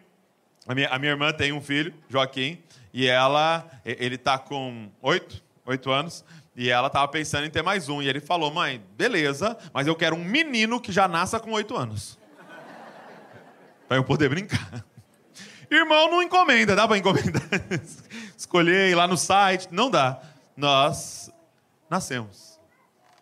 a 0.67 0.75
minha, 0.75 0.89
a 0.89 0.99
minha 0.99 1.13
irmã 1.13 1.31
tem 1.31 1.53
um 1.53 1.61
filho, 1.61 1.93
Joaquim, 2.09 2.61
e 2.95 3.07
ela, 3.07 3.69
ele 3.83 4.15
está 4.15 4.37
com 4.37 4.89
oito, 5.01 5.43
oito 5.65 5.91
anos, 5.91 6.23
e 6.55 6.69
ela 6.69 6.87
estava 6.87 7.05
pensando 7.09 7.45
em 7.45 7.49
ter 7.49 7.61
mais 7.61 7.89
um. 7.89 8.01
E 8.01 8.07
ele 8.07 8.21
falou, 8.21 8.49
mãe, 8.49 8.81
beleza, 8.95 9.57
mas 9.73 9.85
eu 9.85 9.93
quero 9.97 10.15
um 10.15 10.23
menino 10.23 10.79
que 10.79 10.93
já 10.93 11.05
nasça 11.05 11.37
com 11.37 11.51
oito 11.51 11.75
anos. 11.75 12.17
para 13.85 13.97
eu 13.97 14.03
poder 14.05 14.29
brincar. 14.29 14.85
Irmão 15.69 16.09
não 16.09 16.23
encomenda, 16.23 16.73
dá 16.73 16.87
para 16.87 16.97
encomendar? 16.97 17.43
Escolher 18.37 18.91
ir 18.91 18.95
lá 18.95 19.05
no 19.09 19.17
site, 19.17 19.67
não 19.71 19.91
dá. 19.91 20.21
Nós 20.55 21.29
nascemos. 21.89 22.57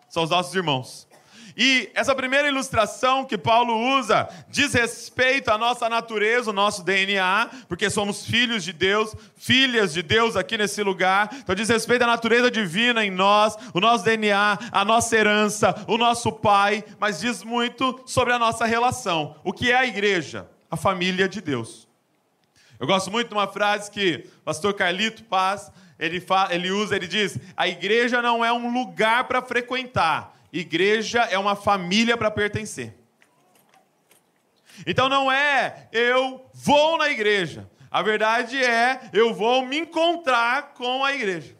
São 0.07 0.21
os 0.21 0.29
nossos 0.29 0.53
irmãos. 0.53 1.07
E 1.55 1.91
essa 1.93 2.15
primeira 2.15 2.47
ilustração 2.47 3.25
que 3.25 3.37
Paulo 3.37 3.75
usa 3.97 4.27
diz 4.49 4.73
respeito 4.73 5.49
à 5.49 5.57
nossa 5.57 5.87
natureza, 5.87 6.49
o 6.49 6.53
nosso 6.53 6.83
DNA, 6.83 7.49
porque 7.67 7.89
somos 7.89 8.25
filhos 8.25 8.63
de 8.63 8.73
Deus, 8.73 9.15
filhas 9.35 9.93
de 9.93 10.01
Deus 10.01 10.35
aqui 10.35 10.57
nesse 10.57 10.81
lugar. 10.81 11.29
Então 11.33 11.53
diz 11.53 11.69
respeito 11.69 12.03
à 12.03 12.07
natureza 12.07 12.49
divina 12.49 13.05
em 13.05 13.11
nós, 13.11 13.55
o 13.73 13.79
nosso 13.79 14.03
DNA, 14.03 14.57
a 14.71 14.83
nossa 14.83 15.15
herança, 15.15 15.75
o 15.87 15.97
nosso 15.97 16.31
pai, 16.31 16.83
mas 16.99 17.19
diz 17.19 17.43
muito 17.43 18.01
sobre 18.05 18.33
a 18.33 18.39
nossa 18.39 18.65
relação. 18.65 19.35
O 19.43 19.53
que 19.53 19.71
é 19.71 19.75
a 19.75 19.85
igreja? 19.85 20.49
A 20.71 20.75
família 20.75 21.29
de 21.29 21.39
Deus. 21.39 21.87
Eu 22.79 22.87
gosto 22.87 23.11
muito 23.11 23.27
de 23.27 23.33
uma 23.33 23.47
frase 23.47 23.91
que 23.91 24.27
o 24.39 24.43
pastor 24.43 24.73
Carlito 24.73 25.23
Paz, 25.23 25.71
ele, 25.99 26.19
fala, 26.19 26.53
ele 26.53 26.71
usa, 26.71 26.95
ele 26.95 27.07
diz: 27.07 27.37
"A 27.55 27.67
igreja 27.67 28.21
não 28.21 28.43
é 28.43 28.51
um 28.51 28.73
lugar 28.73 29.25
para 29.25 29.41
frequentar, 29.41 30.33
igreja 30.53 31.21
é 31.23 31.37
uma 31.37 31.55
família 31.55 32.15
para 32.15 32.31
pertencer". 32.31 32.95
Então 34.87 35.09
não 35.09 35.31
é 35.31 35.89
eu 35.91 36.49
vou 36.53 36.97
na 36.97 37.09
igreja. 37.09 37.69
A 37.91 38.01
verdade 38.01 38.57
é 38.57 39.01
eu 39.11 39.33
vou 39.33 39.65
me 39.65 39.77
encontrar 39.77 40.73
com 40.73 41.03
a 41.03 41.13
igreja. 41.13 41.55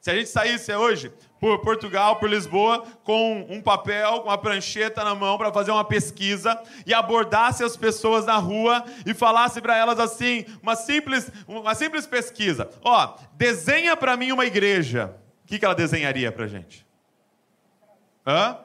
Se 0.00 0.10
a 0.12 0.14
gente 0.14 0.28
saísse 0.28 0.72
hoje 0.72 1.12
por 1.40 1.58
Portugal, 1.60 2.16
por 2.16 2.30
Lisboa, 2.30 2.86
com 3.02 3.44
um 3.50 3.60
papel, 3.60 4.20
com 4.20 4.28
uma 4.28 4.38
prancheta 4.38 5.02
na 5.02 5.16
mão 5.16 5.36
para 5.36 5.52
fazer 5.52 5.72
uma 5.72 5.84
pesquisa 5.84 6.56
e 6.86 6.94
abordasse 6.94 7.64
as 7.64 7.76
pessoas 7.76 8.24
na 8.24 8.36
rua 8.36 8.84
e 9.04 9.12
falasse 9.12 9.60
para 9.60 9.76
elas 9.76 9.98
assim, 9.98 10.46
uma 10.62 10.76
simples, 10.76 11.28
uma 11.46 11.74
simples 11.74 12.06
pesquisa. 12.06 12.70
Ó, 12.82 13.16
desenha 13.34 13.96
para 13.96 14.16
mim 14.16 14.30
uma 14.30 14.46
igreja. 14.46 15.12
O 15.44 15.48
que, 15.48 15.58
que 15.58 15.64
ela 15.64 15.74
desenharia 15.74 16.30
para 16.30 16.46
gente? 16.46 16.85
Hã? 18.26 18.58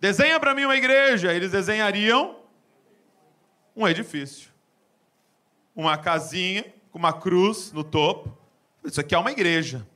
Desenha 0.00 0.38
para 0.38 0.54
mim 0.54 0.64
uma 0.64 0.76
igreja. 0.76 1.32
Eles 1.32 1.50
desenhariam 1.50 2.36
um 3.74 3.88
edifício. 3.88 4.50
Uma 5.74 5.98
casinha 5.98 6.64
com 6.90 6.98
uma 6.98 7.12
cruz 7.12 7.72
no 7.72 7.82
topo. 7.82 8.36
Isso 8.84 9.00
aqui 9.00 9.14
é 9.14 9.18
uma 9.18 9.32
igreja. 9.32 9.86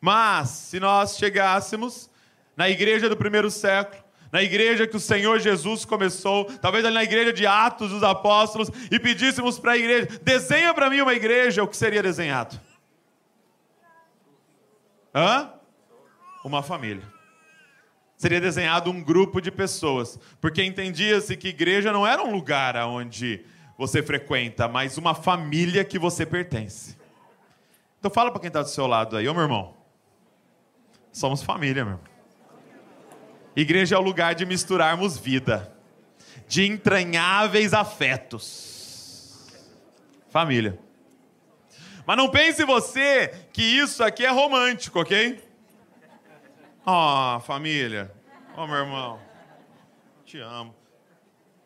Mas, 0.00 0.50
se 0.50 0.78
nós 0.78 1.16
chegássemos 1.16 2.10
na 2.56 2.68
igreja 2.68 3.08
do 3.08 3.16
primeiro 3.16 3.50
século, 3.50 4.02
na 4.32 4.42
igreja 4.42 4.86
que 4.86 4.96
o 4.96 5.00
Senhor 5.00 5.40
Jesus 5.40 5.84
começou, 5.84 6.44
talvez 6.58 6.84
ali 6.84 6.94
na 6.94 7.02
igreja 7.02 7.32
de 7.32 7.46
Atos 7.46 7.90
dos 7.90 8.02
Apóstolos, 8.02 8.70
e 8.90 8.98
pedíssemos 8.98 9.58
para 9.58 9.72
a 9.72 9.76
igreja: 9.76 10.06
desenha 10.22 10.72
para 10.72 10.88
mim 10.88 11.00
uma 11.00 11.14
igreja, 11.14 11.62
o 11.62 11.68
que 11.68 11.76
seria 11.76 12.02
desenhado? 12.02 12.58
Hã? 15.14 15.59
Uma 16.44 16.62
família. 16.62 17.04
Seria 18.16 18.40
desenhado 18.40 18.90
um 18.90 19.02
grupo 19.02 19.40
de 19.40 19.50
pessoas, 19.50 20.18
porque 20.40 20.62
entendia-se 20.62 21.36
que 21.36 21.48
igreja 21.48 21.92
não 21.92 22.06
era 22.06 22.22
um 22.22 22.30
lugar 22.30 22.76
onde 22.76 23.44
você 23.78 24.02
frequenta, 24.02 24.68
mas 24.68 24.98
uma 24.98 25.14
família 25.14 25.82
que 25.84 25.98
você 25.98 26.26
pertence. 26.26 26.98
Então 27.98 28.10
fala 28.10 28.30
para 28.30 28.40
quem 28.40 28.48
está 28.48 28.60
do 28.62 28.68
seu 28.68 28.86
lado 28.86 29.16
aí, 29.16 29.26
ô 29.26 29.32
meu 29.32 29.42
irmão. 29.42 29.74
Somos 31.10 31.42
família, 31.42 31.84
meu. 31.84 31.98
Igreja 33.56 33.96
é 33.96 33.98
o 33.98 34.02
lugar 34.02 34.34
de 34.34 34.46
misturarmos 34.46 35.18
vida, 35.18 35.74
de 36.46 36.66
entranháveis 36.66 37.74
afetos. 37.74 39.48
Família. 40.28 40.78
Mas 42.06 42.16
não 42.16 42.30
pense 42.30 42.64
você 42.64 43.28
que 43.52 43.62
isso 43.62 44.04
aqui 44.04 44.24
é 44.24 44.30
romântico, 44.30 45.00
ok? 45.00 45.42
Ó, 46.84 47.36
oh, 47.36 47.40
família. 47.40 48.10
Ó, 48.56 48.64
oh, 48.64 48.66
meu 48.66 48.76
irmão. 48.76 49.20
Te 50.24 50.38
amo. 50.38 50.74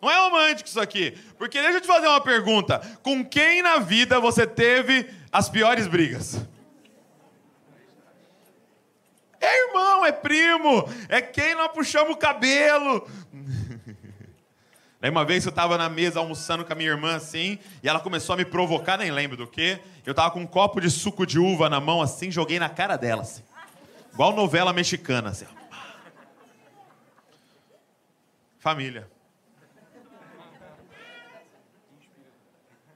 Não 0.00 0.10
é 0.10 0.18
romântico 0.18 0.68
isso 0.68 0.80
aqui. 0.80 1.16
Porque 1.38 1.60
deixa 1.60 1.78
eu 1.78 1.80
te 1.80 1.86
fazer 1.86 2.06
uma 2.06 2.20
pergunta. 2.20 2.78
Com 3.02 3.24
quem 3.24 3.62
na 3.62 3.78
vida 3.78 4.20
você 4.20 4.46
teve 4.46 5.08
as 5.32 5.48
piores 5.48 5.86
brigas? 5.86 6.46
É 9.40 9.68
irmão, 9.68 10.04
é 10.04 10.12
primo, 10.12 10.88
é 11.08 11.20
quem 11.20 11.54
nós 11.54 11.68
puxamos 11.68 12.14
o 12.14 12.16
cabelo. 12.16 13.06
Aí 15.00 15.10
uma 15.10 15.24
vez 15.24 15.44
eu 15.44 15.50
estava 15.50 15.76
na 15.76 15.86
mesa 15.88 16.18
almoçando 16.18 16.64
com 16.64 16.72
a 16.72 16.76
minha 16.76 16.88
irmã 16.88 17.16
assim, 17.16 17.58
e 17.82 17.88
ela 17.88 18.00
começou 18.00 18.32
a 18.32 18.36
me 18.38 18.44
provocar, 18.46 18.96
nem 18.96 19.10
lembro 19.10 19.36
do 19.36 19.46
que. 19.46 19.78
Eu 20.06 20.12
estava 20.12 20.30
com 20.30 20.40
um 20.40 20.46
copo 20.46 20.80
de 20.80 20.90
suco 20.90 21.26
de 21.26 21.38
uva 21.38 21.68
na 21.68 21.78
mão 21.78 22.00
assim, 22.00 22.30
joguei 22.30 22.58
na 22.58 22.70
cara 22.70 22.96
dela 22.96 23.20
assim. 23.20 23.42
Igual 24.14 24.32
novela 24.32 24.72
mexicana 24.72 25.30
assim. 25.30 25.46
Família. 28.60 29.10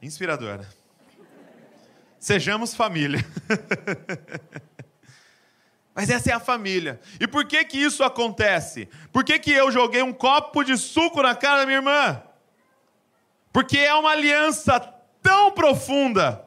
Inspiradora. 0.01 0.67
Sejamos 2.21 2.73
família. 2.73 3.19
Mas 5.93 6.09
essa 6.09 6.31
é 6.31 6.33
a 6.33 6.39
família. 6.39 7.01
E 7.19 7.27
por 7.27 7.45
que 7.45 7.65
que 7.65 7.77
isso 7.77 8.05
acontece? 8.05 8.89
Por 9.13 9.25
que 9.25 9.41
que 9.41 9.51
eu 9.51 9.73
joguei 9.73 10.03
um 10.03 10.13
copo 10.13 10.63
de 10.63 10.79
suco 10.79 11.21
na 11.21 11.35
cara 11.35 11.61
da 11.61 11.67
minha 11.67 11.79
irmã? 11.79 12.23
Porque 13.53 13.77
é 13.77 13.93
uma 13.93 14.13
aliança 14.13 14.79
tão 15.21 15.51
profunda 15.51 16.47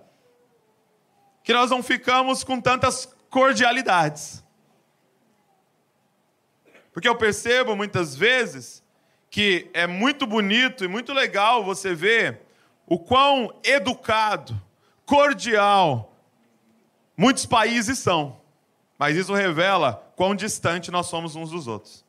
que 1.43 1.51
nós 1.51 1.69
não 1.69 1.83
ficamos 1.83 2.41
com 2.41 2.61
tantas 2.61 3.13
cordialidades. 3.29 4.40
Porque 6.91 7.07
eu 7.07 7.15
percebo 7.15 7.75
muitas 7.75 8.15
vezes 8.15 8.83
que 9.29 9.69
é 9.73 9.87
muito 9.87 10.27
bonito 10.27 10.83
e 10.83 10.87
muito 10.87 11.13
legal 11.13 11.63
você 11.63 11.95
ver 11.95 12.41
o 12.85 12.99
quão 12.99 13.53
educado, 13.63 14.59
cordial 15.05 16.11
muitos 17.15 17.45
países 17.45 17.99
são. 17.99 18.41
Mas 18.97 19.15
isso 19.15 19.33
revela 19.33 20.11
quão 20.15 20.35
distante 20.35 20.91
nós 20.91 21.07
somos 21.07 21.35
uns 21.35 21.51
dos 21.51 21.67
outros. 21.67 22.05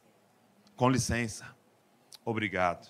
Com 0.75 0.89
licença. 0.89 1.47
Obrigado. 2.25 2.89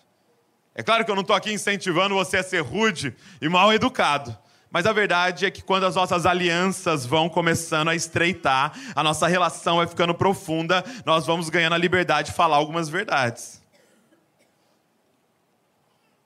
É 0.75 0.83
claro 0.83 1.05
que 1.05 1.11
eu 1.11 1.15
não 1.15 1.23
estou 1.23 1.37
aqui 1.37 1.53
incentivando 1.53 2.15
você 2.15 2.39
a 2.39 2.43
ser 2.43 2.61
rude 2.61 3.15
e 3.41 3.49
mal 3.49 3.73
educado. 3.73 4.37
Mas 4.73 4.87
a 4.87 4.93
verdade 4.93 5.45
é 5.45 5.51
que 5.51 5.63
quando 5.63 5.85
as 5.85 5.95
nossas 5.95 6.25
alianças 6.25 7.05
vão 7.05 7.29
começando 7.29 7.89
a 7.89 7.95
estreitar, 7.95 8.73
a 8.97 9.03
nossa 9.03 9.29
relação 9.29 9.77
vai 9.77 9.87
ficando 9.87 10.15
profunda, 10.15 10.83
nós 11.05 11.27
vamos 11.27 11.51
ganhando 11.51 11.75
a 11.75 11.79
liberdade 11.79 12.31
de 12.31 12.35
falar 12.35 12.57
algumas 12.57 12.89
verdades. 12.89 13.63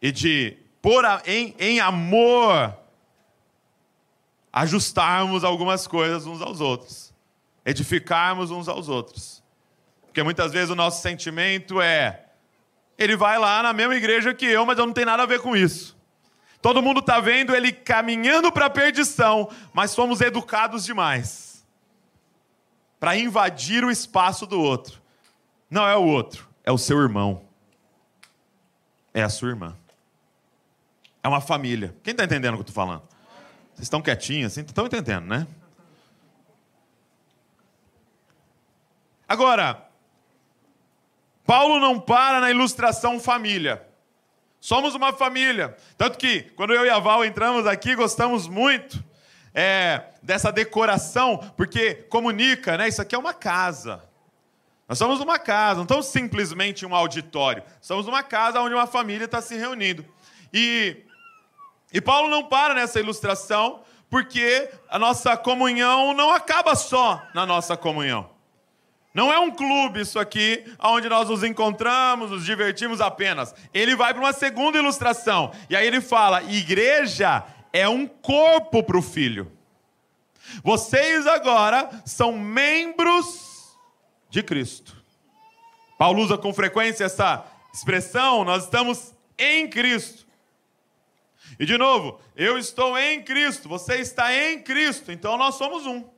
E 0.01 0.13
de, 0.13 0.57
por 0.81 1.05
a, 1.05 1.21
em, 1.27 1.57
em 1.59 1.81
amor, 1.81 2.73
ajustarmos 4.53 5.43
algumas 5.43 5.89
coisas 5.89 6.25
uns 6.25 6.41
aos 6.41 6.61
outros, 6.61 7.13
edificarmos 7.65 8.53
uns 8.53 8.69
aos 8.69 8.89
outros. 8.89 9.43
Porque 10.03 10.23
muitas 10.23 10.53
vezes 10.53 10.71
o 10.71 10.77
nosso 10.77 11.03
sentimento 11.03 11.81
é: 11.81 12.27
ele 12.97 13.17
vai 13.17 13.41
lá 13.41 13.61
na 13.61 13.73
mesma 13.73 13.97
igreja 13.97 14.33
que 14.33 14.47
eu, 14.47 14.65
mas 14.65 14.79
eu 14.79 14.87
não 14.87 14.93
tenho 14.93 15.07
nada 15.07 15.25
a 15.25 15.27
ver 15.27 15.41
com 15.41 15.57
isso. 15.57 15.96
Todo 16.67 16.83
mundo 16.83 16.99
está 16.99 17.21
vendo 17.21 17.55
ele 17.55 17.71
caminhando 17.71 18.51
para 18.51 18.67
a 18.67 18.71
perdição, 18.71 19.49
mas 19.73 19.93
somos 19.93 20.21
educados 20.21 20.85
demais 20.85 21.65
para 22.99 23.17
invadir 23.17 23.85
o 23.85 23.91
espaço 23.91 24.49
do 24.49 24.61
outro. 24.61 25.01
Não 25.71 25.87
é 25.87 25.97
o 25.97 26.03
outro, 26.03 26.49
é 26.65 26.73
o 26.73 26.77
seu 26.77 26.99
irmão. 26.99 27.45
É 29.15 29.23
a 29.23 29.29
sua 29.29 29.51
irmã. 29.51 29.77
É 31.23 31.29
uma 31.29 31.41
família. 31.41 31.95
Quem 32.03 32.11
está 32.11 32.25
entendendo 32.25 32.55
o 32.55 32.57
que 32.57 32.63
eu 32.63 32.69
estou 32.69 32.75
falando? 32.75 33.03
Vocês 33.73 33.83
estão 33.83 34.03
quietinhos 34.03 34.51
assim? 34.51 34.63
Estão 34.63 34.87
entendendo, 34.87 35.25
né? 35.25 35.47
Agora, 39.29 39.87
Paulo 41.47 41.79
não 41.79 42.01
para 42.01 42.41
na 42.41 42.51
ilustração 42.51 43.21
família. 43.21 43.86
Somos 44.67 44.97
uma 44.97 45.13
família. 45.13 45.77
Tanto 45.97 46.19
que, 46.19 46.43
quando 46.57 46.75
eu 46.75 46.85
e 46.85 46.91
a 46.91 46.99
Val 46.99 47.25
entramos 47.25 47.69
aqui, 47.69 47.95
gostamos 47.95 48.49
muito 48.49 49.01
é, 49.55 50.03
dessa 50.21 50.51
decoração, 50.51 51.39
porque 51.57 51.95
comunica, 51.95 52.77
né? 52.77 52.89
Isso 52.89 53.01
aqui 53.01 53.15
é 53.15 53.19
uma 53.19 53.33
casa. 53.33 54.03
Nós 54.89 54.99
somos 54.99 55.21
uma 55.21 55.39
casa, 55.39 55.77
não 55.77 55.85
estamos 55.85 56.07
simplesmente 56.07 56.85
um 56.85 56.97
auditório. 56.97 57.63
Somos 57.81 58.09
uma 58.09 58.25
casa 58.25 58.61
onde 58.61 58.75
uma 58.75 58.89
família 58.89 59.27
está 59.27 59.41
se 59.41 59.57
reunindo. 59.57 60.05
E, 60.53 60.97
e 61.93 62.01
Paulo 62.01 62.29
não 62.29 62.43
para 62.43 62.75
nessa 62.75 62.99
ilustração, 62.99 63.85
porque 64.11 64.69
a 64.89 64.99
nossa 64.99 65.37
comunhão 65.37 66.13
não 66.13 66.33
acaba 66.33 66.75
só 66.75 67.23
na 67.33 67.47
nossa 67.47 67.77
comunhão. 67.77 68.36
Não 69.17 69.33
é 69.33 69.39
um 69.39 69.51
clube 69.51 70.03
isso 70.03 70.19
aqui, 70.19 70.63
onde 70.79 71.09
nós 71.09 71.31
nos 71.31 71.43
encontramos, 71.43 72.31
nos 72.31 72.45
divertimos 72.45 73.01
apenas. 73.01 73.55
Ele 73.73 73.97
vai 73.97 74.13
para 74.13 74.23
uma 74.23 74.35
segunda 74.35 74.77
ilustração. 74.77 75.55
E 75.71 75.75
aí 75.75 75.87
ele 75.87 76.03
fala: 76.03 76.43
igreja 76.43 77.43
é 77.73 77.89
um 77.89 78.07
corpo 78.07 78.83
para 78.83 78.99
o 78.99 79.01
filho. 79.01 79.51
Vocês 80.63 81.27
agora 81.27 81.89
são 82.05 82.31
membros 82.33 83.75
de 84.29 84.43
Cristo. 84.43 84.95
Paulo 85.99 86.23
usa 86.23 86.37
com 86.37 86.53
frequência 86.53 87.05
essa 87.05 87.43
expressão, 87.73 88.45
nós 88.45 88.65
estamos 88.65 89.15
em 89.39 89.67
Cristo. 89.67 90.27
E 91.59 91.65
de 91.65 91.79
novo, 91.79 92.21
eu 92.37 92.59
estou 92.59 92.99
em 92.99 93.23
Cristo, 93.23 93.67
você 93.67 93.95
está 93.95 94.31
em 94.35 94.63
Cristo, 94.63 95.11
então 95.11 95.39
nós 95.39 95.55
somos 95.55 95.87
um. 95.87 96.16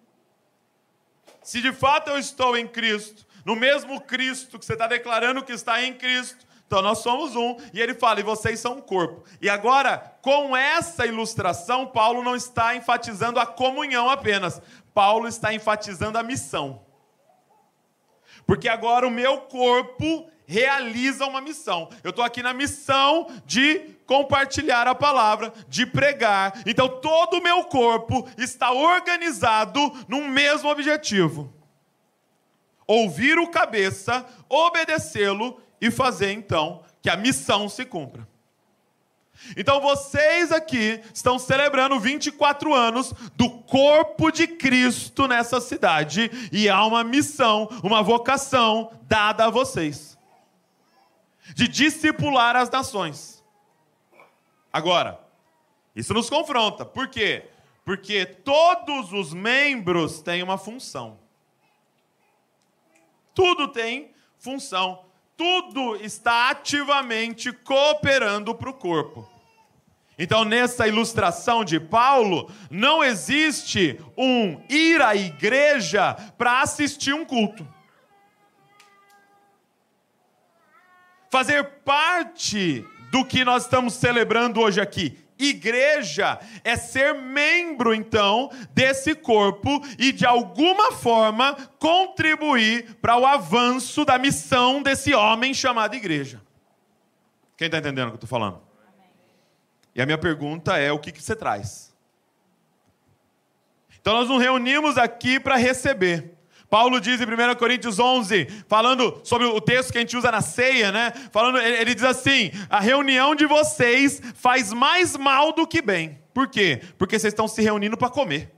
Se 1.43 1.61
de 1.61 1.73
fato 1.73 2.11
eu 2.11 2.19
estou 2.19 2.57
em 2.57 2.67
Cristo, 2.67 3.27
no 3.45 3.57
mesmo 3.57 4.01
Cristo 4.01 4.59
que 4.59 4.65
você 4.65 4.75
está 4.75 4.87
declarando 4.87 5.43
que 5.43 5.53
está 5.53 5.83
em 5.83 5.95
Cristo, 5.95 6.47
então 6.67 6.83
nós 6.83 6.99
somos 6.99 7.35
um, 7.35 7.57
e 7.73 7.81
ele 7.81 7.95
fala, 7.95 8.21
e 8.21 8.23
vocês 8.23 8.61
são 8.61 8.75
um 8.75 8.81
corpo. 8.81 9.25
E 9.41 9.49
agora, 9.49 10.19
com 10.21 10.55
essa 10.55 11.07
ilustração, 11.07 11.87
Paulo 11.87 12.23
não 12.23 12.37
está 12.37 12.77
enfatizando 12.77 13.41
a 13.41 13.47
comunhão 13.47 14.11
apenas, 14.11 14.61
Paulo 14.93 15.27
está 15.27 15.55
enfatizando 15.55 16.19
a 16.19 16.23
missão. 16.23 16.83
Porque 18.47 18.69
agora 18.69 19.07
o 19.07 19.11
meu 19.11 19.43
corpo 19.43 20.31
realiza 20.49 21.27
uma 21.27 21.43
missão. 21.43 21.91
Eu 22.03 22.09
estou 22.09 22.25
aqui 22.25 22.43
na 22.43 22.55
missão 22.55 23.29
de 23.45 23.81
compartilhar 24.07 24.89
a 24.89 24.95
palavra, 24.95 25.53
de 25.69 25.85
pregar. 25.85 26.63
Então 26.65 26.89
todo 26.89 27.35
o 27.35 27.43
meu 27.43 27.65
corpo 27.65 28.27
está 28.39 28.73
organizado 28.73 29.95
num 30.09 30.27
mesmo 30.27 30.71
objetivo: 30.71 31.53
ouvir 32.87 33.39
o 33.39 33.49
cabeça, 33.49 34.25
obedecê-lo 34.49 35.61
e 35.79 35.91
fazer 35.91 36.33
então 36.33 36.83
que 37.03 37.11
a 37.11 37.17
missão 37.17 37.69
se 37.69 37.85
cumpra. 37.85 38.27
Então 39.57 39.81
vocês 39.81 40.51
aqui 40.51 41.01
estão 41.15 41.39
celebrando 41.39 42.01
24 42.01 42.75
anos 42.75 43.13
do 43.37 43.49
corpo 43.51 44.33
de 44.33 44.49
Cristo 44.49 45.29
nessa 45.29 45.61
cidade 45.61 46.29
e 46.51 46.69
há 46.69 46.85
uma 46.85 47.05
missão, 47.05 47.69
uma 47.85 48.03
vocação 48.03 48.91
dada 49.03 49.45
a 49.45 49.51
vocês 49.51 50.18
de 51.55 51.69
discipular 51.69 52.57
as 52.57 52.71
nações. 52.71 53.45
Agora, 54.73 55.21
isso 55.95 56.15
nos 56.15 56.31
confronta. 56.31 56.85
Por 56.85 57.09
quê? 57.09 57.49
Porque 57.85 58.27
todos 58.27 59.13
os 59.13 59.33
membros 59.33 60.21
têm 60.21 60.43
uma 60.43 60.59
função. 60.59 61.19
Tudo 63.35 63.69
tem 63.69 64.11
função. 64.37 65.05
Tudo 65.37 65.97
está 65.97 66.51
ativamente 66.51 67.53
cooperando 67.53 68.55
para 68.55 68.71
o 68.71 68.75
corpo. 68.75 69.29
Então, 70.19 70.45
nessa 70.45 70.89
ilustração 70.89 71.65
de 71.65 71.79
Paulo, 71.79 72.51
não 72.69 73.05
existe 73.05 74.01
um 74.17 74.61
ir 74.69 75.01
à 75.01 75.15
igreja 75.15 76.15
para 76.37 76.61
assistir 76.61 77.15
um 77.15 77.25
culto. 77.25 77.65
Fazer 81.31 81.65
parte 81.85 82.85
do 83.11 83.25
que 83.25 83.45
nós 83.45 83.65
estamos 83.65 83.95
celebrando 83.95 84.61
hoje 84.61 84.81
aqui. 84.81 85.19
Igreja 85.39 86.41
é 86.65 86.77
ser 86.77 87.15
membro, 87.15 87.95
então, 87.95 88.51
desse 88.75 89.15
corpo 89.15 89.81
e, 89.97 90.11
de 90.11 90.27
alguma 90.27 90.91
forma, 90.91 91.55
contribuir 91.79 92.97
para 92.97 93.17
o 93.17 93.25
avanço 93.25 94.05
da 94.05 94.19
missão 94.19 94.83
desse 94.83 95.15
homem 95.15 95.55
chamado 95.55 95.95
igreja. 95.95 96.43
Quem 97.57 97.67
está 97.67 97.79
entendendo 97.79 98.09
o 98.09 98.11
que 98.11 98.15
eu 98.15 98.25
estou 98.25 98.29
falando? 98.29 98.61
E 99.95 100.03
a 100.03 100.07
minha 100.07 100.19
pergunta 100.19 100.77
é: 100.77 100.91
o 100.91 100.99
que, 100.99 101.13
que 101.13 101.23
você 101.23 101.37
traz? 101.37 101.95
Então, 104.01 104.15
nós 104.15 104.29
nos 104.29 104.41
reunimos 104.41 104.99
aqui 104.99 105.39
para 105.39 105.57
receber. 105.57 106.38
Paulo 106.71 107.01
diz 107.01 107.21
em 107.21 107.25
1 107.25 107.55
Coríntios 107.55 107.99
11, 107.99 108.47
falando 108.69 109.21
sobre 109.25 109.47
o 109.47 109.61
texto 109.61 109.91
que 109.91 109.99
a 109.99 110.01
gente 110.03 110.17
usa 110.17 110.31
na 110.31 110.43
ceia, 110.43 110.93
né? 110.93 111.13
Falando, 111.33 111.59
ele 111.59 111.95
diz 111.95 112.05
assim: 112.05 112.51
a 112.69 112.79
reunião 112.79 113.35
de 113.35 113.47
vocês 113.47 114.21
faz 114.35 114.73
mais 114.73 115.17
mal 115.17 115.53
do 115.53 115.67
que 115.67 115.81
bem. 115.81 116.19
Por 116.35 116.49
quê? 116.49 116.83
Porque 116.99 117.19
vocês 117.19 117.33
estão 117.33 117.49
se 117.49 117.63
reunindo 117.63 117.97
para 117.97 118.11
comer, 118.11 118.53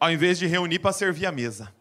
ao 0.00 0.10
invés 0.10 0.38
de 0.38 0.46
reunir 0.46 0.78
para 0.78 0.92
servir 0.92 1.26
a 1.26 1.32
mesa. 1.32 1.72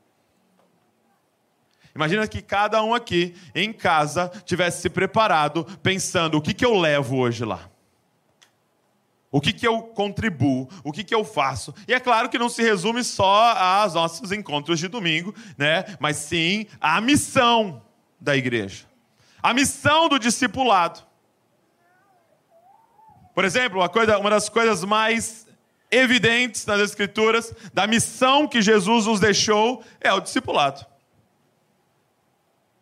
Imagina 1.96 2.28
que 2.28 2.42
cada 2.42 2.84
um 2.84 2.94
aqui 2.94 3.34
em 3.56 3.72
casa 3.72 4.30
tivesse 4.44 4.82
se 4.82 4.90
preparado, 4.90 5.64
pensando: 5.82 6.38
o 6.38 6.42
que, 6.42 6.54
que 6.54 6.66
eu 6.66 6.78
levo 6.78 7.16
hoje 7.16 7.46
lá? 7.46 7.70
O 9.36 9.42
que, 9.42 9.52
que 9.52 9.68
eu 9.68 9.82
contribuo? 9.82 10.70
O 10.82 10.94
que, 10.94 11.04
que 11.04 11.14
eu 11.14 11.26
faço? 11.26 11.76
E 11.90 11.94
é 11.94 12.00
claro 12.00 12.30
que 12.30 12.38
não 12.38 12.48
se 12.48 12.64
resume 12.64 13.04
só 13.04 13.52
aos 13.52 13.94
nossos 13.94 14.32
encontros 14.32 14.80
de 14.80 14.88
domingo, 14.88 15.36
né? 15.58 15.84
mas 16.00 16.16
sim 16.16 16.68
à 16.80 17.02
missão 17.02 17.84
da 18.18 18.38
igreja, 18.38 18.86
a 19.44 19.54
missão 19.54 20.08
do 20.08 20.18
discipulado. 20.18 21.02
Por 23.34 23.44
exemplo, 23.44 23.82
uma, 23.82 23.90
coisa, 23.90 24.18
uma 24.18 24.30
das 24.30 24.48
coisas 24.48 24.86
mais 24.86 25.46
evidentes 25.92 26.66
nas 26.66 26.80
Escrituras 26.80 27.54
da 27.74 27.86
missão 27.86 28.48
que 28.48 28.62
Jesus 28.62 29.06
nos 29.06 29.20
deixou 29.20 29.84
é 30.00 30.14
o 30.14 30.22
discipulado. 30.22 30.86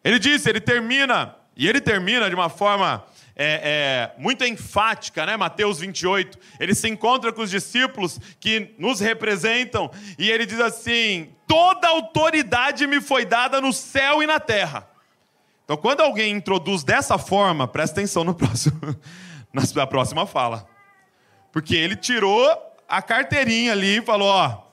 Ele 0.03 0.19
disse, 0.19 0.47
ele 0.51 0.61
termina, 0.61 1.35
e 1.57 1.67
ele 1.67 1.81
termina 1.81 2.29
de 2.29 2.35
uma 2.35 2.47
forma 2.47 3.03
é, 3.35 4.11
é, 4.15 4.21
muito 4.21 4.45
enfática, 4.45 5.25
né? 5.25 5.35
Mateus 5.35 5.79
28. 5.79 6.37
Ele 6.59 6.75
se 6.75 6.87
encontra 6.87 7.33
com 7.33 7.41
os 7.41 7.49
discípulos 7.49 8.19
que 8.39 8.75
nos 8.77 8.99
representam 8.99 9.89
e 10.17 10.29
ele 10.29 10.45
diz 10.45 10.59
assim: 10.59 11.33
Toda 11.47 11.87
autoridade 11.87 12.85
me 12.85 13.01
foi 13.01 13.25
dada 13.25 13.59
no 13.59 13.73
céu 13.73 14.21
e 14.21 14.27
na 14.27 14.39
terra. 14.39 14.87
Então, 15.63 15.77
quando 15.77 16.01
alguém 16.01 16.33
introduz 16.33 16.83
dessa 16.83 17.17
forma, 17.17 17.67
presta 17.67 17.99
atenção 17.99 18.23
no 18.23 18.35
próximo, 18.35 18.79
na 19.51 19.87
próxima 19.87 20.27
fala. 20.27 20.67
Porque 21.51 21.75
ele 21.75 21.95
tirou 21.95 22.49
a 22.87 23.01
carteirinha 23.01 23.71
ali 23.71 23.97
e 23.97 24.01
falou: 24.01 24.27
Ó, 24.27 24.63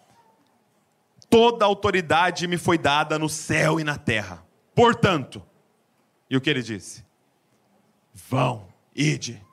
toda 1.30 1.64
autoridade 1.64 2.46
me 2.46 2.58
foi 2.58 2.76
dada 2.76 3.18
no 3.18 3.28
céu 3.28 3.80
e 3.80 3.84
na 3.84 3.96
terra. 3.96 4.44
Portanto, 4.74 5.42
e 6.28 6.36
o 6.36 6.40
que 6.40 6.50
ele 6.50 6.62
disse? 6.62 7.08
Vão, 8.30 8.64
ide, 8.94 9.44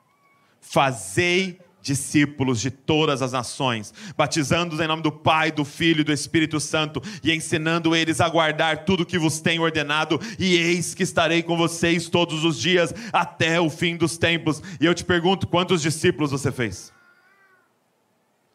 fazei 0.60 1.58
discípulos 1.80 2.60
de 2.60 2.70
todas 2.70 3.22
as 3.22 3.32
nações, 3.32 3.92
batizando-os 4.16 4.80
em 4.80 4.86
nome 4.86 5.02
do 5.02 5.10
Pai, 5.10 5.50
do 5.50 5.64
Filho 5.64 6.02
e 6.02 6.04
do 6.04 6.12
Espírito 6.12 6.60
Santo 6.60 7.02
e 7.24 7.32
ensinando 7.32 7.96
eles 7.96 8.20
a 8.20 8.28
guardar 8.28 8.84
tudo 8.84 9.04
que 9.04 9.18
vos 9.18 9.40
tenho 9.40 9.62
ordenado, 9.62 10.20
e 10.38 10.54
eis 10.54 10.94
que 10.94 11.02
estarei 11.02 11.42
com 11.42 11.56
vocês 11.56 12.08
todos 12.08 12.44
os 12.44 12.56
dias 12.56 12.94
até 13.12 13.60
o 13.60 13.68
fim 13.68 13.96
dos 13.96 14.16
tempos. 14.16 14.62
E 14.80 14.86
eu 14.86 14.94
te 14.94 15.04
pergunto: 15.04 15.48
quantos 15.48 15.82
discípulos 15.82 16.30
você 16.30 16.52
fez? 16.52 16.92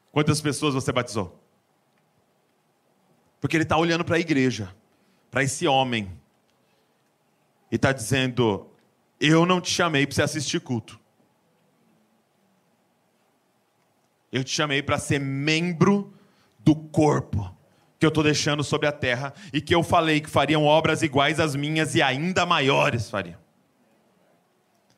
Quantas 0.10 0.40
pessoas 0.40 0.74
você 0.74 0.94
batizou? 0.94 1.38
Porque 3.42 3.58
ele 3.58 3.64
está 3.64 3.76
olhando 3.76 4.06
para 4.06 4.16
a 4.16 4.22
igreja, 4.22 4.74
para 5.30 5.44
esse 5.44 5.68
homem, 5.68 6.10
e 7.70 7.76
está 7.76 7.92
dizendo: 7.92 8.70
Eu 9.20 9.46
não 9.46 9.62
te 9.62 9.70
chamei 9.70 10.06
para 10.06 10.16
você 10.16 10.22
assistir 10.24 10.60
culto. 10.60 11.00
Eu 14.32 14.44
te 14.44 14.50
chamei 14.50 14.82
para 14.82 14.98
ser 14.98 15.20
membro 15.20 16.14
do 16.60 16.76
corpo 16.76 17.56
que 18.00 18.06
eu 18.06 18.10
estou 18.10 18.24
deixando 18.24 18.64
sobre 18.64 18.88
a 18.88 18.92
terra 18.92 19.34
e 19.54 19.62
que 19.62 19.74
eu 19.74 19.84
falei 19.84 20.20
que 20.20 20.30
fariam 20.30 20.66
obras 20.66 21.02
iguais 21.02 21.40
às 21.40 21.56
minhas 21.56 21.96
e 21.96 22.02
ainda 22.02 22.46
maiores 22.46 23.10
fariam. 23.10 23.40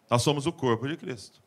Nós 0.10 0.22
somos 0.22 0.48
o 0.48 0.52
corpo 0.52 0.88
de 0.88 0.98
Cristo. 0.98 1.44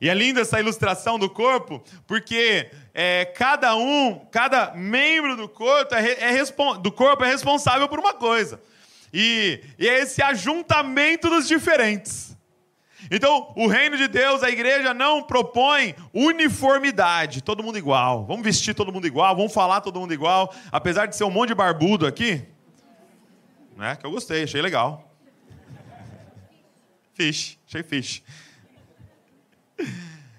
E 0.00 0.08
é 0.08 0.14
linda 0.14 0.40
essa 0.40 0.58
ilustração 0.58 1.16
do 1.16 1.30
corpo, 1.30 1.80
porque 2.08 2.68
é, 2.92 3.24
cada 3.24 3.76
um, 3.76 4.18
cada 4.32 4.74
membro 4.74 5.36
do 5.36 5.48
corpo 5.48 5.94
é, 5.94 6.38
é, 6.38 6.44
do 6.80 6.90
corpo 6.90 7.22
é 7.22 7.28
responsável 7.28 7.88
por 7.88 8.00
uma 8.00 8.12
coisa. 8.12 8.60
E, 9.12 9.62
e 9.78 9.88
é 9.88 10.00
esse 10.00 10.22
ajuntamento 10.22 11.28
dos 11.28 11.46
diferentes. 11.46 12.36
Então, 13.10 13.52
o 13.56 13.66
reino 13.66 13.96
de 13.96 14.08
Deus, 14.08 14.42
a 14.42 14.50
igreja 14.50 14.94
não 14.94 15.22
propõe 15.22 15.94
uniformidade, 16.14 17.42
todo 17.42 17.62
mundo 17.62 17.76
igual. 17.76 18.24
Vamos 18.24 18.42
vestir 18.42 18.74
todo 18.74 18.92
mundo 18.92 19.06
igual, 19.06 19.36
vamos 19.36 19.52
falar 19.52 19.80
todo 19.80 20.00
mundo 20.00 20.14
igual, 20.14 20.54
apesar 20.70 21.06
de 21.06 21.16
ser 21.16 21.24
um 21.24 21.30
monte 21.30 21.48
de 21.48 21.54
barbudo 21.54 22.06
aqui. 22.06 22.42
Né? 23.76 23.96
Que 23.96 24.06
eu 24.06 24.10
gostei, 24.10 24.44
achei 24.44 24.62
legal. 24.62 25.12
Fish, 27.12 27.58
achei 27.66 27.82
fish. 27.82 28.22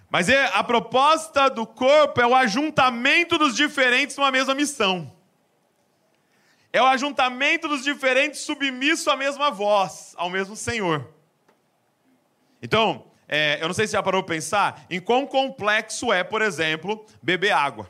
Mas 0.10 0.30
é, 0.30 0.46
a 0.54 0.64
proposta 0.64 1.50
do 1.50 1.66
corpo 1.66 2.22
é 2.22 2.28
o 2.28 2.36
ajuntamento 2.36 3.38
dos 3.38 3.56
diferentes 3.56 4.16
numa 4.16 4.32
mesma 4.32 4.56
missão. 4.56 5.12
É 6.74 6.82
o 6.82 6.88
ajuntamento 6.88 7.68
dos 7.68 7.84
diferentes 7.84 8.40
submisso 8.40 9.12
à 9.12 9.16
mesma 9.16 9.52
voz, 9.52 10.16
ao 10.18 10.28
mesmo 10.28 10.56
Senhor. 10.56 11.08
Então, 12.64 13.06
é, 13.28 13.60
eu 13.62 13.68
não 13.68 13.76
sei 13.76 13.86
se 13.86 13.94
já 13.94 14.02
parou 14.02 14.24
para 14.24 14.34
pensar 14.34 14.84
em 14.90 15.00
quão 15.00 15.28
complexo 15.28 16.12
é, 16.12 16.24
por 16.24 16.42
exemplo, 16.42 17.06
beber 17.22 17.52
água. 17.52 17.88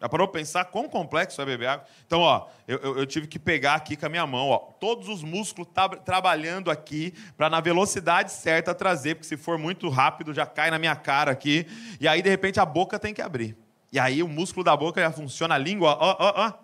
Já 0.00 0.08
parou 0.08 0.28
para 0.28 0.38
pensar 0.38 0.64
quão 0.66 0.88
complexo 0.88 1.42
é 1.42 1.44
beber 1.44 1.68
água? 1.68 1.86
Então, 2.06 2.20
ó, 2.20 2.46
eu, 2.68 2.78
eu, 2.78 2.98
eu 2.98 3.06
tive 3.06 3.26
que 3.26 3.40
pegar 3.40 3.74
aqui 3.74 3.96
com 3.96 4.06
a 4.06 4.08
minha 4.08 4.26
mão, 4.26 4.50
ó, 4.50 4.58
todos 4.58 5.08
os 5.08 5.24
músculos 5.24 5.68
trabalhando 6.04 6.70
aqui 6.70 7.12
para 7.36 7.50
na 7.50 7.60
velocidade 7.60 8.30
certa 8.30 8.72
trazer, 8.72 9.16
porque 9.16 9.26
se 9.26 9.36
for 9.36 9.58
muito 9.58 9.88
rápido 9.88 10.32
já 10.32 10.46
cai 10.46 10.70
na 10.70 10.78
minha 10.78 10.94
cara 10.94 11.32
aqui, 11.32 11.66
e 12.00 12.06
aí 12.06 12.22
de 12.22 12.30
repente 12.30 12.60
a 12.60 12.64
boca 12.64 13.00
tem 13.00 13.12
que 13.12 13.22
abrir. 13.22 13.56
E 13.90 13.98
aí 13.98 14.22
o 14.22 14.28
músculo 14.28 14.62
da 14.62 14.76
boca 14.76 15.00
já 15.00 15.10
funciona, 15.10 15.56
a 15.56 15.58
língua, 15.58 15.96
ó, 16.00 16.16
ó, 16.20 16.32
ó. 16.36 16.61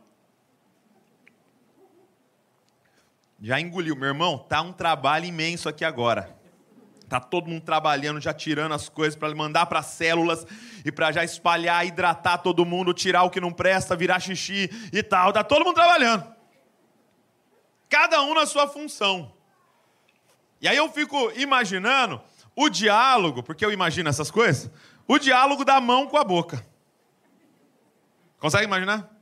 Já 3.41 3.61
engoliu, 3.61 3.95
meu 3.95 4.09
irmão, 4.09 4.37
tá 4.37 4.61
um 4.61 4.73
trabalho 4.73 5.25
imenso 5.25 5.69
aqui 5.69 5.85
agora. 5.85 6.37
Tá 7.09 7.19
todo 7.21 7.49
mundo 7.49 7.63
trabalhando, 7.63 8.21
já 8.21 8.35
tirando 8.35 8.73
as 8.73 8.89
coisas 8.89 9.17
para 9.17 9.35
mandar 9.35 9.67
para 9.67 9.79
as 9.79 9.87
células 9.87 10.47
e 10.85 10.93
para 10.93 11.11
já 11.11 11.25
espalhar, 11.25 11.87
hidratar 11.87 12.39
todo 12.39 12.67
mundo, 12.67 12.93
tirar 12.93 13.23
o 13.23 13.31
que 13.31 13.41
não 13.41 13.53
presta, 13.53 13.97
virar 13.97 14.21
xixi 14.21 14.69
e 14.93 15.03
tal. 15.03 15.33
Tá 15.33 15.43
todo 15.43 15.65
mundo 15.65 15.75
trabalhando. 15.75 16.25
Cada 17.89 18.21
um 18.23 18.35
na 18.35 18.45
sua 18.45 18.69
função. 18.69 19.33
E 20.61 20.69
aí 20.69 20.77
eu 20.77 20.91
fico 20.91 21.33
imaginando 21.37 22.21
o 22.55 22.69
diálogo, 22.69 23.43
porque 23.43 23.65
eu 23.65 23.73
imagino 23.73 24.09
essas 24.09 24.31
coisas, 24.31 24.71
o 25.07 25.19
diálogo 25.19 25.65
da 25.65 25.81
mão 25.81 26.09
com 26.09 26.19
a 26.19 26.25
boca. 26.25 26.67
Consegue 28.39 28.65
imaginar? 28.65 29.18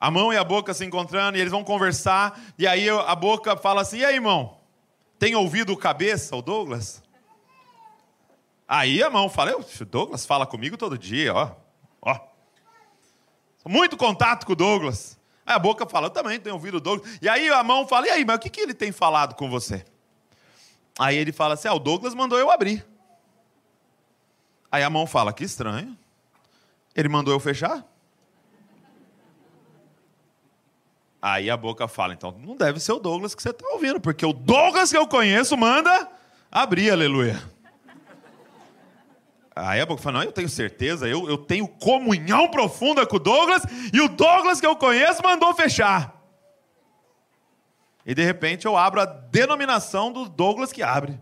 A 0.00 0.10
mão 0.10 0.32
e 0.32 0.36
a 0.36 0.42
boca 0.42 0.72
se 0.72 0.84
encontrando 0.84 1.36
e 1.36 1.40
eles 1.40 1.52
vão 1.52 1.62
conversar, 1.62 2.40
e 2.58 2.66
aí 2.66 2.88
a 2.88 3.14
boca 3.14 3.56
fala 3.56 3.82
assim: 3.82 3.98
"E 3.98 4.04
aí, 4.04 4.14
irmão? 4.14 4.56
Tem 5.18 5.34
ouvido 5.34 5.74
o 5.74 5.76
cabeça, 5.76 6.34
o 6.34 6.40
Douglas? 6.40 7.02
Aí 8.66 9.02
a 9.02 9.10
mão 9.10 9.28
fala, 9.28 9.54
o 9.54 9.84
Douglas 9.84 10.24
fala 10.24 10.46
comigo 10.46 10.78
todo 10.78 10.96
dia, 10.96 11.34
ó. 11.34 11.50
ó. 12.00 12.18
Muito 13.66 13.96
contato 13.96 14.46
com 14.46 14.52
o 14.52 14.56
Douglas. 14.56 15.18
Aí 15.44 15.56
a 15.56 15.58
boca 15.58 15.84
fala, 15.86 16.06
eu 16.06 16.10
também 16.10 16.40
tenho 16.40 16.54
ouvido 16.54 16.76
o 16.76 16.80
Douglas. 16.80 17.18
E 17.20 17.28
aí 17.28 17.50
a 17.50 17.62
mão 17.62 17.86
fala, 17.86 18.06
e 18.06 18.10
aí, 18.10 18.24
mas 18.24 18.36
o 18.36 18.38
que, 18.38 18.48
que 18.48 18.60
ele 18.60 18.72
tem 18.72 18.92
falado 18.92 19.34
com 19.34 19.50
você? 19.50 19.84
Aí 20.98 21.16
ele 21.16 21.32
fala 21.32 21.54
assim, 21.54 21.68
ah, 21.68 21.74
o 21.74 21.78
Douglas 21.78 22.14
mandou 22.14 22.38
eu 22.38 22.50
abrir. 22.50 22.86
Aí 24.70 24.82
a 24.82 24.88
mão 24.88 25.06
fala, 25.06 25.32
que 25.32 25.44
estranho. 25.44 25.98
Ele 26.94 27.08
mandou 27.08 27.34
eu 27.34 27.40
fechar? 27.40 27.84
Aí 31.22 31.50
a 31.50 31.56
boca 31.56 31.86
fala, 31.86 32.14
então 32.14 32.34
não 32.38 32.56
deve 32.56 32.80
ser 32.80 32.92
o 32.92 32.98
Douglas 32.98 33.34
que 33.34 33.42
você 33.42 33.50
está 33.50 33.68
ouvindo, 33.68 34.00
porque 34.00 34.24
o 34.24 34.32
Douglas 34.32 34.90
que 34.90 34.96
eu 34.96 35.06
conheço 35.06 35.56
manda 35.56 36.08
abrir, 36.50 36.90
aleluia. 36.90 37.40
Aí 39.54 39.80
a 39.80 39.84
boca 39.84 40.00
fala, 40.00 40.20
não, 40.20 40.24
eu 40.24 40.32
tenho 40.32 40.48
certeza, 40.48 41.06
eu, 41.06 41.28
eu 41.28 41.36
tenho 41.36 41.68
comunhão 41.68 42.48
profunda 42.48 43.04
com 43.04 43.16
o 43.16 43.20
Douglas, 43.20 43.62
e 43.92 44.00
o 44.00 44.08
Douglas 44.08 44.60
que 44.60 44.66
eu 44.66 44.74
conheço 44.76 45.22
mandou 45.22 45.54
fechar. 45.54 46.18
E 48.06 48.14
de 48.14 48.24
repente 48.24 48.64
eu 48.64 48.76
abro 48.76 49.02
a 49.02 49.04
denominação 49.04 50.10
do 50.10 50.26
Douglas 50.26 50.72
que 50.72 50.82
abre. 50.82 51.20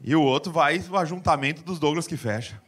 E 0.00 0.16
o 0.16 0.22
outro 0.22 0.50
vai 0.50 0.78
o 0.78 0.96
ajuntamento 0.96 1.62
dos 1.62 1.78
Douglas 1.78 2.06
que 2.06 2.16
fecha. 2.16 2.60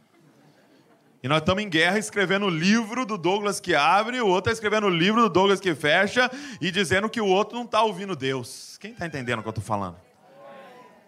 E 1.23 1.27
nós 1.27 1.39
estamos 1.39 1.61
em 1.61 1.69
guerra 1.69 1.99
escrevendo 1.99 2.47
o 2.47 2.49
livro 2.49 3.05
do 3.05 3.15
Douglas 3.15 3.59
que 3.59 3.75
abre, 3.75 4.19
o 4.19 4.27
outro 4.27 4.51
está 4.51 4.53
escrevendo 4.53 4.87
o 4.87 4.89
livro 4.89 5.21
do 5.21 5.29
Douglas 5.29 5.59
que 5.59 5.75
fecha 5.75 6.31
e 6.59 6.71
dizendo 6.71 7.07
que 7.07 7.21
o 7.21 7.27
outro 7.27 7.55
não 7.55 7.65
está 7.65 7.83
ouvindo 7.83 8.15
Deus. 8.15 8.77
Quem 8.79 8.91
está 8.91 9.05
entendendo 9.05 9.39
o 9.39 9.41
que 9.43 9.47
eu 9.47 9.51
estou 9.51 9.63
falando? 9.63 9.97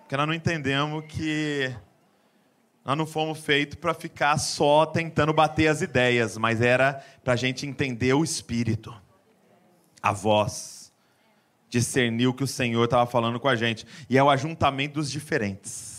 Porque 0.02 0.16
nós 0.16 0.28
não 0.28 0.34
entendemos 0.34 1.04
que 1.08 1.74
nós 2.86 2.96
não 2.96 3.08
fomos 3.08 3.40
feitos 3.40 3.76
para 3.76 3.94
ficar 3.96 4.38
só 4.38 4.86
tentando 4.86 5.34
bater 5.34 5.68
as 5.68 5.82
ideias, 5.82 6.38
mas 6.38 6.62
era 6.62 7.04
para 7.24 7.34
a 7.34 7.38
gente 7.38 7.66
entender 7.66 8.14
o 8.14 8.24
Espírito, 8.24 8.94
a 10.00 10.12
voz, 10.12 10.94
discernir 11.70 12.28
o 12.28 12.34
que 12.34 12.44
o 12.44 12.48
Senhor 12.48 12.84
estava 12.84 13.10
falando 13.10 13.40
com 13.40 13.48
a 13.48 13.56
gente. 13.56 13.88
E 14.08 14.16
é 14.16 14.24
o 14.24 14.30
ajuntamento 14.30 14.96
dos 14.96 15.10
diferentes. 15.10 15.93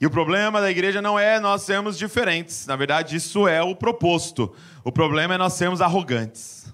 E 0.00 0.06
o 0.06 0.10
problema 0.10 0.60
da 0.60 0.70
igreja 0.70 1.00
não 1.00 1.18
é 1.18 1.38
nós 1.38 1.62
sermos 1.62 1.96
diferentes. 1.96 2.66
Na 2.66 2.76
verdade, 2.76 3.16
isso 3.16 3.46
é 3.46 3.62
o 3.62 3.74
proposto. 3.74 4.54
O 4.82 4.90
problema 4.90 5.34
é 5.34 5.38
nós 5.38 5.52
sermos 5.54 5.80
arrogantes. 5.80 6.64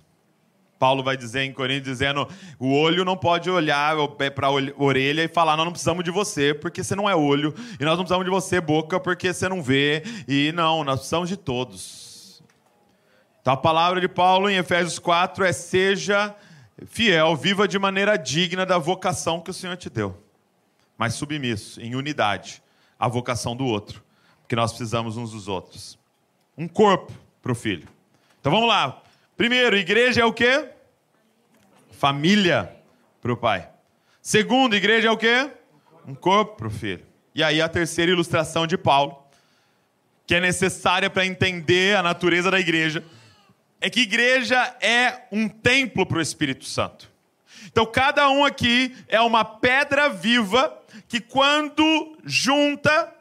Paulo 0.80 1.02
vai 1.02 1.14
dizer 1.14 1.42
em 1.42 1.52
Coríntios, 1.52 1.98
dizendo: 1.98 2.26
o 2.58 2.72
olho 2.72 3.04
não 3.04 3.14
pode 3.14 3.50
olhar 3.50 3.94
para 4.34 4.46
a 4.46 4.50
orelha 4.50 5.22
e 5.22 5.28
falar, 5.28 5.54
nós 5.54 5.66
não 5.66 5.72
precisamos 5.72 6.02
de 6.02 6.10
você, 6.10 6.54
porque 6.54 6.82
você 6.82 6.96
não 6.96 7.08
é 7.08 7.14
olho, 7.14 7.54
e 7.78 7.84
nós 7.84 7.98
não 7.98 8.04
precisamos 8.04 8.24
de 8.24 8.30
você, 8.30 8.62
boca, 8.62 8.98
porque 8.98 9.32
você 9.32 9.46
não 9.46 9.62
vê, 9.62 10.02
e 10.26 10.50
não, 10.52 10.82
nós 10.82 11.00
precisamos 11.00 11.28
de 11.28 11.36
todos. 11.36 12.42
Então 13.42 13.52
a 13.52 13.58
palavra 13.58 14.00
de 14.00 14.08
Paulo 14.08 14.48
em 14.48 14.56
Efésios 14.56 14.98
4 14.98 15.44
é: 15.44 15.52
seja 15.52 16.34
fiel, 16.86 17.36
viva 17.36 17.68
de 17.68 17.78
maneira 17.78 18.16
digna 18.16 18.64
da 18.64 18.78
vocação 18.78 19.38
que 19.38 19.50
o 19.50 19.54
Senhor 19.54 19.76
te 19.76 19.90
deu. 19.90 20.16
mas 20.96 21.12
submisso, 21.14 21.80
em 21.80 21.94
unidade, 21.94 22.62
à 23.00 23.08
vocação 23.08 23.56
do 23.56 23.64
outro, 23.64 24.04
porque 24.42 24.54
nós 24.54 24.70
precisamos 24.70 25.16
uns 25.16 25.30
dos 25.32 25.48
outros. 25.48 25.98
Um 26.56 26.68
corpo 26.68 27.10
para 27.40 27.50
o 27.50 27.54
filho. 27.54 27.88
Então 28.38 28.52
vamos 28.52 28.68
lá. 28.68 29.02
Primeiro, 29.36 29.76
igreja 29.76 30.20
é 30.20 30.24
o 30.24 30.32
quê? 30.32 30.68
Família 31.92 32.76
para 33.22 33.32
o 33.32 33.36
pai. 33.36 33.70
Segundo, 34.20 34.76
igreja 34.76 35.08
é 35.08 35.10
o 35.10 35.16
quê? 35.16 35.50
Um 36.06 36.14
corpo 36.14 36.56
para 36.56 36.66
o 36.66 36.70
filho. 36.70 37.04
E 37.34 37.42
aí 37.42 37.62
a 37.62 37.68
terceira 37.68 38.12
ilustração 38.12 38.66
de 38.66 38.76
Paulo, 38.76 39.16
que 40.26 40.34
é 40.34 40.40
necessária 40.40 41.08
para 41.08 41.24
entender 41.24 41.96
a 41.96 42.02
natureza 42.02 42.50
da 42.50 42.60
igreja, 42.60 43.02
é 43.80 43.88
que 43.88 44.00
igreja 44.00 44.76
é 44.80 45.26
um 45.32 45.48
templo 45.48 46.04
para 46.04 46.18
o 46.18 46.20
Espírito 46.20 46.66
Santo. 46.66 47.10
Então 47.66 47.86
cada 47.86 48.28
um 48.28 48.44
aqui 48.44 48.94
é 49.08 49.20
uma 49.20 49.44
pedra 49.44 50.08
viva 50.10 50.79
que 51.10 51.20
quando 51.20 52.16
junta, 52.24 53.12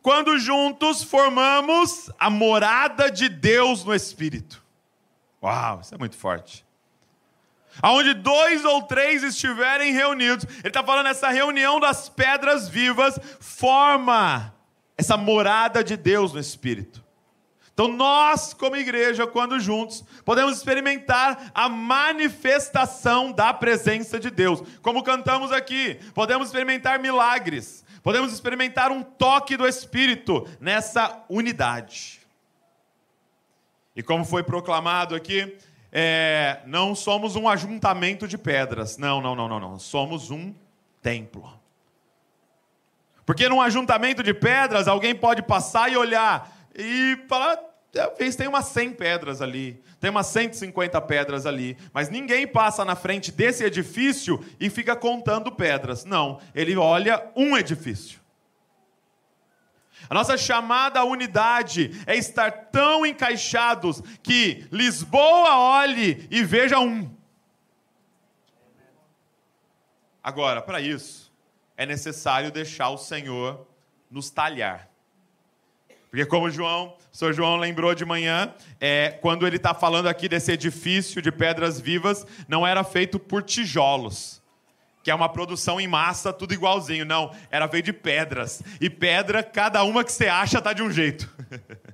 quando 0.00 0.38
juntos 0.38 1.02
formamos 1.02 2.08
a 2.16 2.30
morada 2.30 3.10
de 3.10 3.28
Deus 3.28 3.84
no 3.84 3.92
Espírito. 3.92 4.62
Uau, 5.42 5.80
isso 5.80 5.92
é 5.92 5.98
muito 5.98 6.16
forte. 6.16 6.64
Aonde 7.82 8.14
dois 8.14 8.64
ou 8.64 8.84
três 8.84 9.24
estiverem 9.24 9.92
reunidos, 9.92 10.46
ele 10.60 10.68
está 10.68 10.84
falando 10.84 11.08
essa 11.08 11.28
reunião 11.28 11.80
das 11.80 12.08
pedras 12.08 12.68
vivas 12.68 13.18
forma 13.40 14.54
essa 14.96 15.16
morada 15.16 15.82
de 15.82 15.96
Deus 15.96 16.32
no 16.32 16.38
Espírito. 16.38 17.03
Então, 17.74 17.88
nós, 17.88 18.54
como 18.54 18.76
igreja, 18.76 19.26
quando 19.26 19.58
juntos, 19.58 20.04
podemos 20.24 20.56
experimentar 20.56 21.50
a 21.52 21.68
manifestação 21.68 23.32
da 23.32 23.52
presença 23.52 24.18
de 24.18 24.30
Deus. 24.30 24.62
Como 24.80 25.02
cantamos 25.02 25.50
aqui, 25.50 25.98
podemos 26.14 26.46
experimentar 26.46 27.00
milagres, 27.00 27.84
podemos 28.00 28.32
experimentar 28.32 28.92
um 28.92 29.02
toque 29.02 29.56
do 29.56 29.66
Espírito 29.66 30.46
nessa 30.60 31.24
unidade. 31.28 32.20
E 33.96 34.04
como 34.04 34.24
foi 34.24 34.44
proclamado 34.44 35.16
aqui, 35.16 35.56
é, 35.90 36.60
não 36.66 36.94
somos 36.94 37.34
um 37.34 37.48
ajuntamento 37.48 38.28
de 38.28 38.38
pedras. 38.38 38.96
Não, 38.96 39.20
não, 39.20 39.34
não, 39.34 39.48
não, 39.48 39.58
não. 39.58 39.78
Somos 39.80 40.30
um 40.30 40.54
templo. 41.02 41.52
Porque 43.26 43.48
num 43.48 43.60
ajuntamento 43.60 44.22
de 44.22 44.32
pedras, 44.32 44.86
alguém 44.86 45.14
pode 45.14 45.42
passar 45.42 45.90
e 45.90 45.96
olhar 45.96 46.53
e 46.74 47.16
falar, 47.28 47.58
talvez 47.92 48.34
tem 48.34 48.48
umas 48.48 48.66
100 48.66 48.92
pedras 48.92 49.40
ali, 49.40 49.82
tem 50.00 50.10
umas 50.10 50.26
150 50.26 51.00
pedras 51.02 51.46
ali, 51.46 51.76
mas 51.92 52.08
ninguém 52.08 52.46
passa 52.46 52.84
na 52.84 52.96
frente 52.96 53.30
desse 53.30 53.64
edifício 53.64 54.44
e 54.58 54.68
fica 54.68 54.96
contando 54.96 55.52
pedras. 55.52 56.04
Não, 56.04 56.40
ele 56.54 56.76
olha 56.76 57.30
um 57.36 57.56
edifício. 57.56 58.20
A 60.08 60.14
nossa 60.14 60.36
chamada 60.36 61.00
à 61.00 61.04
unidade 61.04 61.90
é 62.06 62.16
estar 62.16 62.50
tão 62.70 63.06
encaixados 63.06 64.02
que 64.22 64.66
Lisboa 64.70 65.56
olhe 65.56 66.28
e 66.30 66.42
veja 66.42 66.78
um. 66.78 67.14
Agora, 70.22 70.60
para 70.60 70.80
isso, 70.80 71.32
é 71.76 71.86
necessário 71.86 72.50
deixar 72.50 72.90
o 72.90 72.98
Senhor 72.98 73.66
nos 74.10 74.30
talhar. 74.30 74.93
Porque 76.14 76.26
como 76.26 76.48
João, 76.48 76.94
o 77.12 77.16
senhor 77.16 77.32
João 77.32 77.56
lembrou 77.56 77.92
de 77.92 78.04
manhã, 78.04 78.54
é, 78.80 79.18
quando 79.20 79.48
ele 79.48 79.56
está 79.56 79.74
falando 79.74 80.06
aqui 80.06 80.28
desse 80.28 80.52
edifício 80.52 81.20
de 81.20 81.32
pedras 81.32 81.80
vivas, 81.80 82.24
não 82.46 82.64
era 82.64 82.84
feito 82.84 83.18
por 83.18 83.42
tijolos, 83.42 84.40
que 85.02 85.10
é 85.10 85.14
uma 85.14 85.28
produção 85.28 85.80
em 85.80 85.88
massa, 85.88 86.32
tudo 86.32 86.54
igualzinho. 86.54 87.04
Não, 87.04 87.34
era 87.50 87.66
feito 87.66 87.86
de 87.86 87.92
pedras. 87.92 88.62
E 88.80 88.88
pedra, 88.88 89.42
cada 89.42 89.82
uma 89.82 90.04
que 90.04 90.12
você 90.12 90.28
acha 90.28 90.58
está 90.58 90.72
de 90.72 90.84
um 90.84 90.90
jeito. 90.92 91.28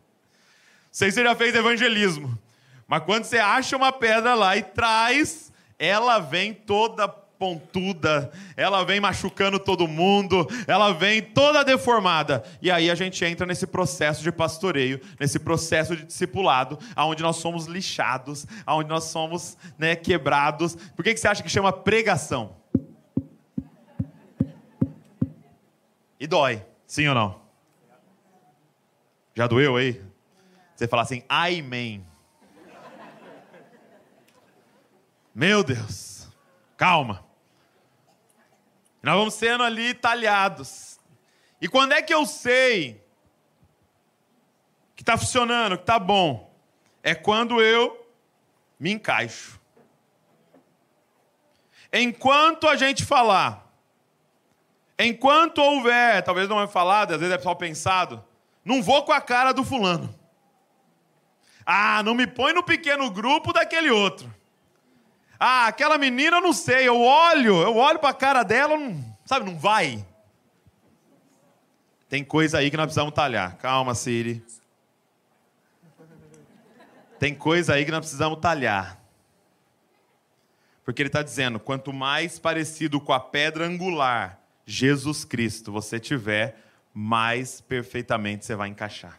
Sei 0.93 1.11
se 1.11 1.15
você 1.15 1.25
já 1.25 1.35
fez 1.35 1.55
evangelismo. 1.55 2.39
Mas 2.87 3.03
quando 3.05 3.25
você 3.25 3.39
acha 3.39 3.75
uma 3.75 3.91
pedra 3.91 4.35
lá 4.35 4.55
e 4.55 4.63
traz, 4.63 5.51
ela 5.79 6.19
vem 6.19 6.53
toda 6.53 7.09
pontuda, 7.41 8.31
ela 8.55 8.85
vem 8.85 9.01
machucando 9.01 9.59
todo 9.59 9.89
mundo, 9.89 10.47
ela 10.67 10.93
vem 10.93 11.23
toda 11.23 11.65
deformada. 11.65 12.45
E 12.61 12.71
aí 12.71 12.91
a 12.91 12.95
gente 12.95 13.25
entra 13.25 13.47
nesse 13.47 13.67
processo 13.67 14.23
de 14.23 14.31
pastoreio, 14.31 15.01
nesse 15.19 15.39
processo 15.39 15.97
de 15.97 16.05
discipulado, 16.05 16.79
aonde 16.95 17.23
nós 17.23 17.37
somos 17.37 17.65
lixados, 17.65 18.47
aonde 18.67 18.91
nós 18.91 19.05
somos 19.05 19.57
né, 19.79 19.97
quebrados. 19.97 20.75
Por 20.95 21.03
que, 21.03 21.15
que 21.15 21.19
você 21.19 21.29
acha 21.29 21.43
que 21.43 21.49
chama 21.49 21.73
pregação? 21.73 22.57
E 26.21 26.27
dói, 26.27 26.63
sim 26.87 27.09
ou 27.09 27.15
não? 27.15 27.41
Já 29.35 29.47
doeu 29.47 29.77
aí? 29.77 29.99
Você 30.77 30.87
fala 30.87 31.01
assim, 31.01 31.23
amém. 31.27 32.05
Meu 35.35 35.65
Deus, 35.65 36.29
calma. 36.77 37.30
Nós 39.03 39.17
vamos 39.17 39.35
sendo 39.35 39.63
ali 39.63 39.95
talhados. 39.95 40.99
E 41.61 41.69
quando 41.69 41.93
é 41.93 42.03
que 42.03 42.13
eu 42.13 42.27
sei 42.27 43.03
que 44.95 45.03
está 45.03 45.17
funcionando, 45.17 45.77
que 45.77 45.83
está 45.83 45.99
bom? 45.99 46.55
É 47.03 47.15
quando 47.15 47.61
eu 47.63 48.07
me 48.79 48.91
encaixo. 48.93 49.59
Enquanto 51.93 52.69
a 52.69 52.77
gente 52.77 53.05
falar, 53.05 53.67
enquanto 54.99 55.59
houver, 55.59 56.23
talvez 56.23 56.49
não 56.49 56.61
é 56.61 56.67
falado, 56.67 57.13
às 57.13 57.21
vezes 57.21 57.35
é 57.35 57.39
só 57.39 57.55
pensado, 57.55 58.25
não 58.65 58.83
vou 58.83 59.03
com 59.05 59.13
a 59.13 59.21
cara 59.21 59.53
do 59.53 59.65
fulano. 59.65 60.15
Ah, 61.65 62.03
não 62.03 62.15
me 62.15 62.27
põe 62.27 62.53
no 62.53 62.63
pequeno 62.63 63.11
grupo 63.11 63.53
daquele 63.53 63.91
outro. 63.91 64.33
Ah, 65.43 65.69
aquela 65.69 65.97
menina 65.97 66.37
eu 66.37 66.43
não 66.43 66.53
sei, 66.53 66.87
eu 66.87 67.01
olho, 67.01 67.63
eu 67.63 67.75
olho 67.75 67.99
para 67.99 68.11
a 68.11 68.15
cara 68.15 68.43
dela, 68.43 68.77
não, 68.77 69.03
sabe, 69.25 69.47
não 69.47 69.59
vai. 69.59 70.05
Tem 72.11 72.23
coisa 72.23 72.59
aí 72.59 72.71
que 72.71 72.77
nós 72.77 72.85
precisamos 72.85 73.15
talhar. 73.15 73.57
Calma, 73.57 73.95
Siri. 73.95 74.45
Tem 77.19 77.35
coisa 77.35 77.73
aí 77.73 77.87
que 77.87 77.91
nós 77.91 78.01
precisamos 78.01 78.39
talhar. 78.39 79.01
Porque 80.85 81.01
ele 81.01 81.09
está 81.09 81.23
dizendo: 81.23 81.59
quanto 81.59 81.91
mais 81.91 82.39
parecido 82.39 83.01
com 83.01 83.15
a 83.15 83.21
pedra 83.21 83.67
angular, 83.67 84.39
Jesus 84.67 85.25
Cristo, 85.25 85.73
você 85.73 85.99
tiver, 85.99 86.57
mais 86.93 87.63
perfeitamente 87.63 88.45
você 88.45 88.55
vai 88.55 88.69
encaixar. 88.69 89.19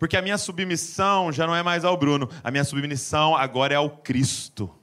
Porque 0.00 0.16
a 0.16 0.22
minha 0.22 0.38
submissão 0.38 1.30
já 1.30 1.46
não 1.46 1.54
é 1.54 1.62
mais 1.62 1.84
ao 1.84 1.96
Bruno, 1.96 2.28
a 2.42 2.50
minha 2.50 2.64
submissão 2.64 3.36
agora 3.36 3.74
é 3.74 3.76
ao 3.76 3.90
Cristo 3.90 4.79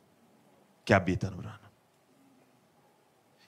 que 0.87 0.93
habita 0.93 1.29
no 1.29 1.35
Bruno. 1.35 1.59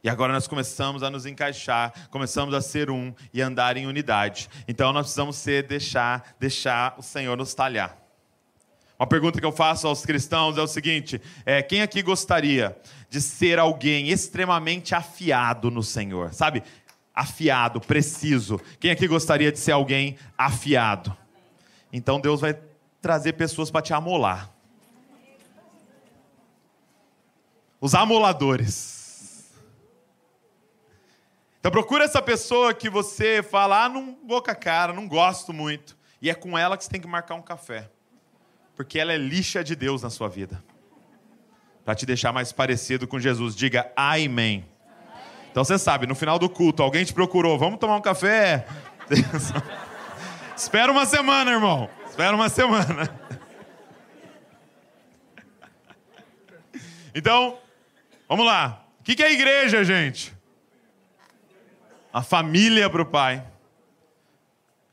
E 0.03 0.09
agora 0.09 0.33
nós 0.33 0.45
começamos 0.45 1.03
a 1.03 1.09
nos 1.09 1.25
encaixar, 1.25 1.93
começamos 2.09 2.53
a 2.53 2.61
ser 2.61 2.91
um 2.91 3.13
e 3.33 3.41
andar 3.41 3.77
em 3.77 3.87
unidade. 3.87 4.49
Então 4.67 4.91
nós 4.91 5.03
precisamos 5.03 5.37
ser, 5.37 5.65
deixar, 5.65 6.35
deixar 6.37 6.95
o 6.97 7.01
Senhor 7.01 7.37
nos 7.37 7.53
talhar. 7.53 7.97
Uma 8.99 9.07
pergunta 9.07 9.39
que 9.39 9.45
eu 9.45 9.53
faço 9.53 9.87
aos 9.87 10.05
cristãos 10.05 10.57
é 10.57 10.61
o 10.61 10.67
seguinte: 10.67 11.21
é, 11.45 11.61
quem 11.61 11.81
aqui 11.81 12.01
gostaria 12.01 12.77
de 13.09 13.21
ser 13.21 13.57
alguém 13.57 14.09
extremamente 14.09 14.93
afiado 14.93 15.71
no 15.71 15.81
Senhor? 15.81 16.33
Sabe? 16.33 16.61
Afiado, 17.15 17.79
preciso. 17.79 18.59
Quem 18.81 18.91
aqui 18.91 19.07
gostaria 19.07 19.49
de 19.49 19.59
ser 19.59 19.71
alguém 19.71 20.17
afiado? 20.37 21.15
Então 21.91 22.19
Deus 22.19 22.41
vai 22.41 22.59
trazer 23.01 23.33
pessoas 23.33 23.71
para 23.71 23.81
te 23.81 23.93
amolar. 23.93 24.58
Os 27.79 27.95
amoladores. 27.95 28.99
Então 31.59 31.71
procura 31.71 32.05
essa 32.05 32.21
pessoa 32.21 32.73
que 32.73 32.89
você 32.89 33.43
fala, 33.43 33.85
ah, 33.85 33.89
não 33.89 34.17
vou 34.25 34.41
com 34.41 34.51
a 34.51 34.55
cara, 34.55 34.93
não 34.93 35.07
gosto 35.07 35.51
muito. 35.51 35.97
E 36.21 36.29
é 36.29 36.33
com 36.33 36.57
ela 36.57 36.77
que 36.77 36.83
você 36.83 36.89
tem 36.89 37.01
que 37.01 37.07
marcar 37.07 37.35
um 37.35 37.41
café. 37.41 37.89
Porque 38.75 38.97
ela 38.97 39.11
é 39.11 39.17
lixa 39.17 39.63
de 39.63 39.75
Deus 39.75 40.01
na 40.01 40.09
sua 40.09 40.29
vida. 40.29 40.63
Para 41.83 41.95
te 41.95 42.05
deixar 42.05 42.31
mais 42.31 42.51
parecido 42.51 43.07
com 43.07 43.19
Jesus. 43.19 43.55
Diga 43.55 43.91
amém. 43.95 44.65
Então 45.51 45.63
você 45.63 45.77
sabe, 45.77 46.05
no 46.07 46.15
final 46.15 46.37
do 46.39 46.49
culto, 46.49 46.83
alguém 46.83 47.03
te 47.03 47.13
procurou, 47.13 47.57
vamos 47.57 47.79
tomar 47.79 47.95
um 47.95 48.01
café? 48.01 48.65
Espera 50.55 50.91
uma 50.91 51.05
semana, 51.05 51.51
irmão. 51.51 51.89
Espera 52.07 52.35
uma 52.35 52.49
semana. 52.49 53.09
Então, 57.11 57.57
Vamos 58.29 58.45
lá. 58.45 58.85
O 58.99 59.03
que 59.03 59.23
é 59.23 59.33
igreja, 59.33 59.83
gente? 59.83 60.31
A 62.13 62.21
família 62.21 62.87
para 62.87 63.01
o 63.01 63.05
pai. 63.05 63.43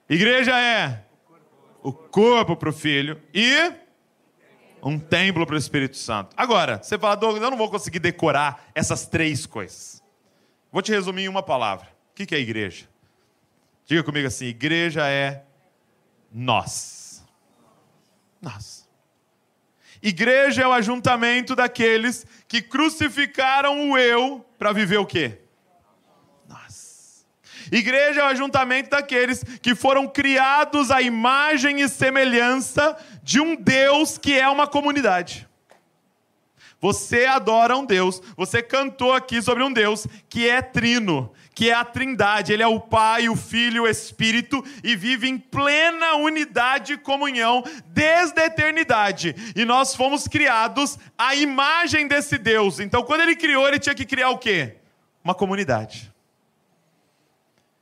Igreja 0.08 0.58
é 0.58 1.04
o 1.82 1.92
corpo 1.92 2.56
para 2.56 2.70
o 2.70 2.72
filho 2.72 3.20
e 3.34 3.72
um 4.82 4.98
templo 4.98 5.46
para 5.46 5.54
o 5.54 5.58
Espírito 5.58 5.98
Santo. 5.98 6.34
Agora, 6.34 6.82
você 6.82 6.98
fala, 6.98 7.14
Douglas, 7.14 7.42
eu 7.42 7.50
não 7.50 7.58
vou 7.58 7.70
conseguir 7.70 7.98
decorar 7.98 8.70
essas 8.74 9.06
três 9.06 9.44
coisas. 9.44 10.02
Vou 10.72 10.80
te 10.80 10.92
resumir 10.92 11.24
em 11.24 11.28
uma 11.28 11.42
palavra. 11.42 11.88
O 12.12 12.14
que 12.14 12.34
é 12.34 12.38
igreja? 12.38 12.88
Diga 13.84 14.02
comigo 14.02 14.26
assim: 14.26 14.46
igreja 14.46 15.06
é 15.06 15.44
nós. 16.32 17.24
Nós. 18.40 18.85
Igreja 20.06 20.62
é 20.62 20.66
o 20.68 20.72
ajuntamento 20.72 21.56
daqueles 21.56 22.24
que 22.46 22.62
crucificaram 22.62 23.90
o 23.90 23.98
eu 23.98 24.46
para 24.56 24.72
viver 24.72 24.98
o 24.98 25.04
quê? 25.04 25.40
Nós. 26.48 27.26
Igreja 27.72 28.20
é 28.20 28.22
o 28.22 28.28
ajuntamento 28.28 28.90
daqueles 28.90 29.42
que 29.60 29.74
foram 29.74 30.06
criados 30.06 30.92
à 30.92 31.02
imagem 31.02 31.80
e 31.80 31.88
semelhança 31.88 32.96
de 33.20 33.40
um 33.40 33.56
Deus 33.56 34.16
que 34.16 34.38
é 34.38 34.48
uma 34.48 34.68
comunidade. 34.68 35.48
Você 36.80 37.24
adora 37.24 37.76
um 37.76 37.84
Deus, 37.84 38.22
você 38.36 38.62
cantou 38.62 39.14
aqui 39.14 39.40
sobre 39.40 39.62
um 39.62 39.72
Deus 39.72 40.06
que 40.28 40.48
é 40.48 40.60
trino, 40.60 41.32
que 41.54 41.70
é 41.70 41.72
a 41.72 41.82
Trindade, 41.82 42.52
ele 42.52 42.62
é 42.62 42.66
o 42.66 42.78
Pai, 42.78 43.30
o 43.30 43.34
Filho 43.34 43.84
o 43.84 43.88
Espírito 43.88 44.62
e 44.84 44.94
vive 44.94 45.26
em 45.26 45.38
plena 45.38 46.16
unidade 46.16 46.92
e 46.92 46.98
comunhão 46.98 47.64
desde 47.86 48.38
a 48.40 48.46
eternidade. 48.46 49.34
E 49.56 49.64
nós 49.64 49.96
fomos 49.96 50.28
criados 50.28 50.98
à 51.16 51.34
imagem 51.34 52.06
desse 52.06 52.36
Deus. 52.36 52.78
Então, 52.78 53.02
quando 53.02 53.22
ele 53.22 53.34
criou, 53.34 53.66
ele 53.66 53.78
tinha 53.78 53.94
que 53.94 54.04
criar 54.04 54.28
o 54.28 54.38
quê? 54.38 54.76
Uma 55.24 55.34
comunidade. 55.34 56.12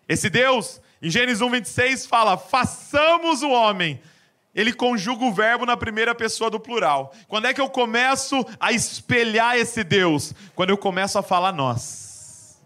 Esse 0.08 0.30
Deus, 0.30 0.80
em 1.02 1.10
Gênesis 1.10 1.40
1, 1.40 1.50
26, 1.50 2.06
fala: 2.06 2.36
façamos 2.36 3.42
o 3.42 3.50
homem 3.50 4.00
ele 4.54 4.72
conjuga 4.72 5.24
o 5.24 5.32
verbo 5.32 5.66
na 5.66 5.76
primeira 5.76 6.14
pessoa 6.14 6.48
do 6.48 6.60
plural. 6.60 7.12
Quando 7.26 7.46
é 7.46 7.54
que 7.54 7.60
eu 7.60 7.68
começo 7.68 8.46
a 8.60 8.72
espelhar 8.72 9.56
esse 9.56 9.82
Deus? 9.82 10.32
Quando 10.54 10.70
eu 10.70 10.78
começo 10.78 11.18
a 11.18 11.22
falar 11.22 11.52
nós. 11.52 12.62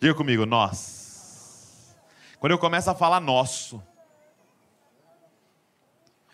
Diga 0.00 0.14
comigo, 0.14 0.44
nós. 0.44 1.94
Quando 2.40 2.52
eu 2.52 2.58
começo 2.58 2.90
a 2.90 2.94
falar 2.94 3.20
nosso. 3.20 3.80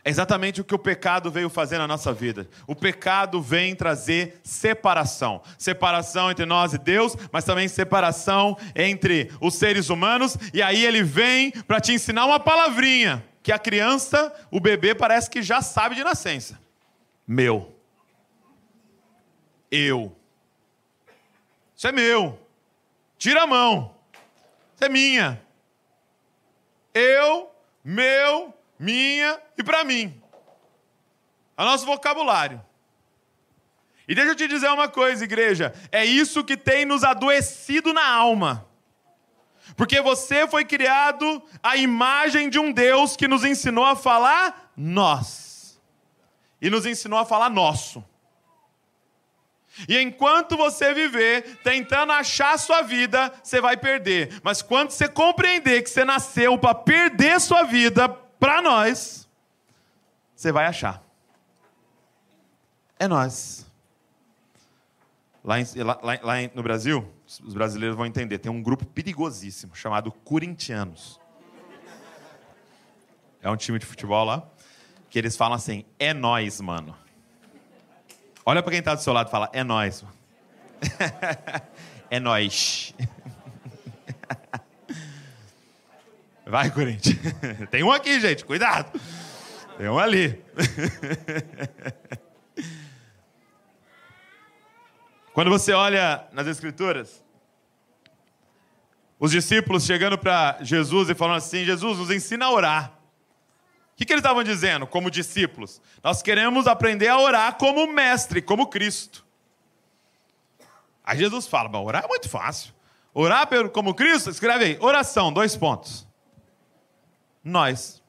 É 0.02 0.09
exatamente 0.09 0.61
o 0.61 0.64
que 0.64 0.74
o 0.74 0.78
pecado 0.78 1.32
veio 1.32 1.50
fazer 1.50 1.78
na 1.78 1.88
nossa 1.88 2.12
vida. 2.12 2.48
O 2.64 2.76
pecado 2.76 3.42
vem 3.42 3.74
trazer 3.74 4.40
separação. 4.44 5.42
Separação 5.59 6.30
entre 6.30 6.46
nós 6.46 6.72
e 6.72 6.78
Deus, 6.78 7.16
mas 7.32 7.42
também 7.42 7.66
separação 7.66 8.56
entre 8.74 9.32
os 9.40 9.56
seres 9.56 9.90
humanos. 9.90 10.38
E 10.54 10.62
aí 10.62 10.87
ele 10.87 11.02
vem 11.02 11.50
para 11.50 11.80
te 11.80 11.92
ensinar 11.92 12.24
uma 12.24 12.38
palavrinha 12.38 13.24
que 13.46 13.52
a 13.52 13.61
criança, 13.61 14.35
o 14.50 14.59
bebê, 14.59 14.92
parece 14.92 15.30
que 15.30 15.40
já 15.40 15.62
sabe 15.62 15.94
de 15.94 16.02
nascença. 16.02 16.59
Meu. 17.24 17.72
Eu. 19.70 20.16
Isso 21.76 21.87
é 21.87 21.92
meu. 21.92 22.40
Tira 23.16 23.44
a 23.44 23.46
mão. 23.46 23.94
Isso 24.74 24.85
é 24.85 24.88
minha. 24.88 25.40
Eu, 26.92 27.48
meu, 27.85 28.52
minha 28.76 29.40
e 29.56 29.62
para 29.62 29.85
mim. 29.85 30.20
É 31.56 31.62
o 31.62 31.66
nosso 31.66 31.87
vocabulário. 31.87 32.61
E 34.09 34.14
deixa 34.16 34.32
eu 34.32 34.37
te 34.37 34.48
dizer 34.48 34.70
uma 34.70 34.88
coisa, 34.88 35.22
igreja: 35.22 35.72
é 35.92 36.04
isso 36.04 36.42
que 36.42 36.56
tem 36.56 36.85
nos 36.85 37.04
adoecido 37.04 37.92
na 37.92 38.09
alma. 38.09 38.66
Porque 39.74 40.00
você 40.00 40.46
foi 40.46 40.64
criado 40.64 41.42
à 41.62 41.76
imagem 41.76 42.48
de 42.48 42.59
um 42.59 42.70
Deus 42.70 43.16
que 43.16 43.26
nos 43.26 43.44
ensinou 43.44 43.85
a 43.85 43.96
falar 43.96 44.70
nós. 44.76 45.81
E 46.61 46.70
nos 46.70 46.87
ensinou 46.87 47.18
a 47.18 47.24
falar 47.24 47.50
nosso. 47.50 48.05
E 49.88 49.98
enquanto 49.98 50.57
você 50.57 50.94
viver 50.94 51.59
tentando 51.62 52.12
achar 52.12 52.59
sua 52.59 52.81
vida, 52.81 53.33
você 53.42 53.61
vai 53.61 53.76
perder. 53.76 54.40
Mas 54.42 54.62
quando 54.62 54.90
você 54.90 55.07
compreender 55.09 55.83
que 55.83 55.90
você 55.90 56.05
nasceu 56.05 56.57
para 56.59 56.74
perder 56.74 57.40
sua 57.40 57.62
vida 57.64 58.09
para 58.09 58.62
nós, 58.62 59.29
você 60.35 60.50
vai 60.50 60.66
achar. 60.66 61.02
É 62.98 63.07
nós. 63.07 63.66
Lá, 65.44 65.61
em, 65.61 65.66
lá, 65.83 65.98
lá 66.02 66.35
no 66.55 66.62
Brasil, 66.62 67.07
os 67.27 67.55
brasileiros 67.55 67.97
vão 67.97 68.07
entender, 68.07 68.39
tem 68.39 68.51
um 68.51 68.62
grupo 68.62 68.87
perigosíssimo 68.87 69.75
chamado 69.75 70.12
Corintianos. 70.12 71.21
É 73.43 73.51
um 73.51 73.57
time 73.57 73.79
de 73.79 73.87
futebol 73.87 74.25
lá 74.25 74.49
que 75.11 75.19
eles 75.19 75.37
falam 75.37 75.57
assim: 75.57 75.85
"É 75.99 76.15
nós, 76.15 76.61
mano". 76.61 76.97
Olha 78.45 78.62
para 78.62 78.71
quem 78.71 78.79
está 78.79 78.95
do 78.95 79.03
seu 79.03 79.12
lado 79.12 79.29
e 79.29 79.31
fala: 79.31 79.51
"É 79.53 79.65
nós". 79.65 80.05
é 82.11 82.21
nós. 82.21 82.95
Vai, 86.47 86.71
Corinthians. 86.71 87.19
Tem 87.71 87.83
um 87.83 87.91
aqui, 87.91 88.21
gente, 88.21 88.45
cuidado. 88.45 89.01
Tem 89.77 89.89
um 89.89 89.99
ali. 89.99 90.41
Quando 95.37 95.51
você 95.51 95.75
olha 95.75 96.27
nas 96.33 96.46
Escrituras, 96.46 97.22
os 99.18 99.31
discípulos 99.31 99.85
chegando 99.85 100.16
para 100.16 100.57
Jesus 100.62 101.11
e 101.11 101.14
falando 101.14 101.37
assim: 101.37 101.62
Jesus, 101.62 101.99
nos 101.99 102.11
ensina 102.11 102.46
a 102.46 102.51
orar. 102.51 102.99
O 103.92 103.96
que, 103.96 104.07
que 104.07 104.14
eles 104.14 104.22
estavam 104.22 104.42
dizendo 104.42 104.87
como 104.87 105.11
discípulos? 105.11 105.79
Nós 106.03 106.22
queremos 106.22 106.66
aprender 106.66 107.09
a 107.09 107.18
orar 107.18 107.59
como 107.59 107.87
mestre, 107.87 108.40
como 108.40 108.68
Cristo. 108.68 109.27
Aí 111.05 111.18
Jesus 111.18 111.46
fala: 111.46 111.68
Bom, 111.68 111.85
orar 111.85 112.05
é 112.05 112.09
muito 112.09 112.31
fácil. 112.31 112.72
Orar 113.12 113.46
como 113.75 113.94
Cristo, 113.94 114.31
escreve 114.31 114.64
aí: 114.64 114.79
oração, 114.81 115.31
dois 115.31 115.55
pontos. 115.55 116.09
Nós. 117.44 118.03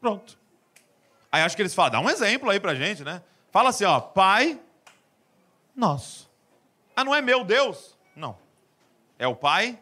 Pronto. 0.00 0.38
Aí 1.32 1.42
acho 1.42 1.56
que 1.56 1.62
eles 1.62 1.74
falam: 1.74 1.90
dá 1.90 1.98
um 1.98 2.08
exemplo 2.08 2.48
aí 2.48 2.60
para 2.60 2.72
gente, 2.76 3.02
né? 3.02 3.20
Fala 3.50 3.70
assim: 3.70 3.84
ó, 3.84 3.98
Pai 3.98 4.60
nosso. 5.74 6.25
Ah, 6.96 7.04
não 7.04 7.14
é 7.14 7.20
meu 7.20 7.44
Deus? 7.44 7.96
Não. 8.16 8.38
É 9.18 9.28
o 9.28 9.36
Pai? 9.36 9.78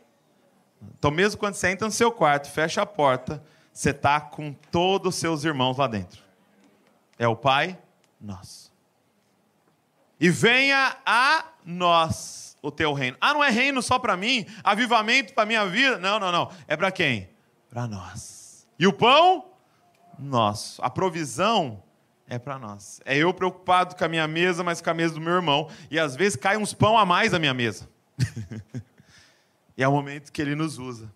Então, 0.99 1.13
mesmo 1.13 1.39
quando 1.39 1.55
você 1.55 1.71
entra 1.71 1.87
no 1.87 1.93
seu 1.93 2.11
quarto, 2.11 2.51
fecha 2.51 2.83
a 2.83 2.87
porta, 2.87 3.43
você 3.73 3.91
está 3.91 4.21
com 4.21 4.53
todos 4.53 5.15
os 5.15 5.21
seus 5.21 5.45
irmãos 5.45 5.79
lá 5.79 5.87
dentro. 5.87 6.23
É 7.17 7.29
o 7.29 7.37
Pai 7.37 7.79
nosso. 8.21 8.73
E 10.19 10.29
venha 10.31 10.97
a 11.07 11.45
nós 11.65 12.57
o 12.63 12.71
teu 12.71 12.93
reino. 12.93 13.17
Ah, 13.21 13.35
não 13.35 13.45
é 13.45 13.51
reino 13.51 13.83
só 13.83 13.99
para 13.99 14.17
mim? 14.17 14.47
Avivamento 14.63 15.35
para 15.35 15.47
minha 15.47 15.67
vida? 15.67 15.99
Não, 15.99 16.19
não, 16.19 16.33
não. 16.33 16.51
É 16.67 16.77
para 16.77 16.91
quem? 16.91 17.29
Para 17.69 17.87
nós. 17.87 18.67
E 18.79 18.87
o 18.87 18.93
pão? 18.93 19.47
Nosso. 20.19 20.83
A 20.83 20.89
provisão 20.89 21.83
é 22.29 22.39
para 22.39 22.59
nós. 22.59 23.01
É 23.05 23.17
eu 23.17 23.33
preocupado 23.35 23.95
com 23.95 24.05
a 24.05 24.09
minha 24.09 24.27
mesa, 24.27 24.65
mas 24.65 24.81
com 24.81 24.91
a 24.91 24.95
mesa 24.95 25.15
do 25.15 25.21
meu 25.21 25.35
irmão. 25.35 25.69
E 25.91 25.99
às 25.99 26.17
vezes 26.17 26.37
cai 26.37 26.57
uns 26.57 26.73
pão 26.73 26.97
a 26.97 27.05
mais 27.05 27.33
na 27.33 27.39
minha 27.39 27.55
mesa. 27.55 27.89
e 29.77 29.83
é 29.83 29.89
o 29.89 29.93
momento 29.93 30.33
que 30.33 30.41
ele 30.41 30.55
nos 30.55 30.79
usa 30.79 31.13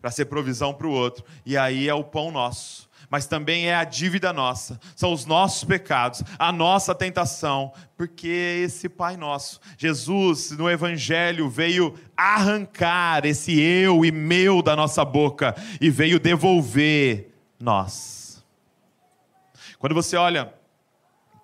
para 0.00 0.10
ser 0.10 0.26
provisão 0.26 0.72
para 0.72 0.86
o 0.86 0.92
outro. 0.92 1.24
E 1.44 1.56
aí 1.56 1.88
é 1.88 1.94
o 1.94 2.04
pão 2.04 2.30
nosso. 2.30 2.88
Mas 3.10 3.26
também 3.26 3.68
é 3.68 3.74
a 3.74 3.84
dívida 3.84 4.34
nossa, 4.34 4.78
são 4.94 5.14
os 5.14 5.24
nossos 5.24 5.64
pecados, 5.64 6.22
a 6.38 6.52
nossa 6.52 6.94
tentação, 6.94 7.72
porque 7.96 8.60
esse 8.62 8.86
Pai 8.86 9.16
nosso, 9.16 9.58
Jesus 9.78 10.50
no 10.50 10.68
Evangelho 10.68 11.48
veio 11.48 11.94
arrancar 12.14 13.24
esse 13.24 13.58
eu 13.58 14.04
e 14.04 14.12
meu 14.12 14.60
da 14.60 14.76
nossa 14.76 15.06
boca 15.06 15.56
e 15.80 15.88
veio 15.88 16.20
devolver 16.20 17.30
nós 17.58 18.17
quando 19.78 19.94
você 19.94 20.16
olha 20.16 20.52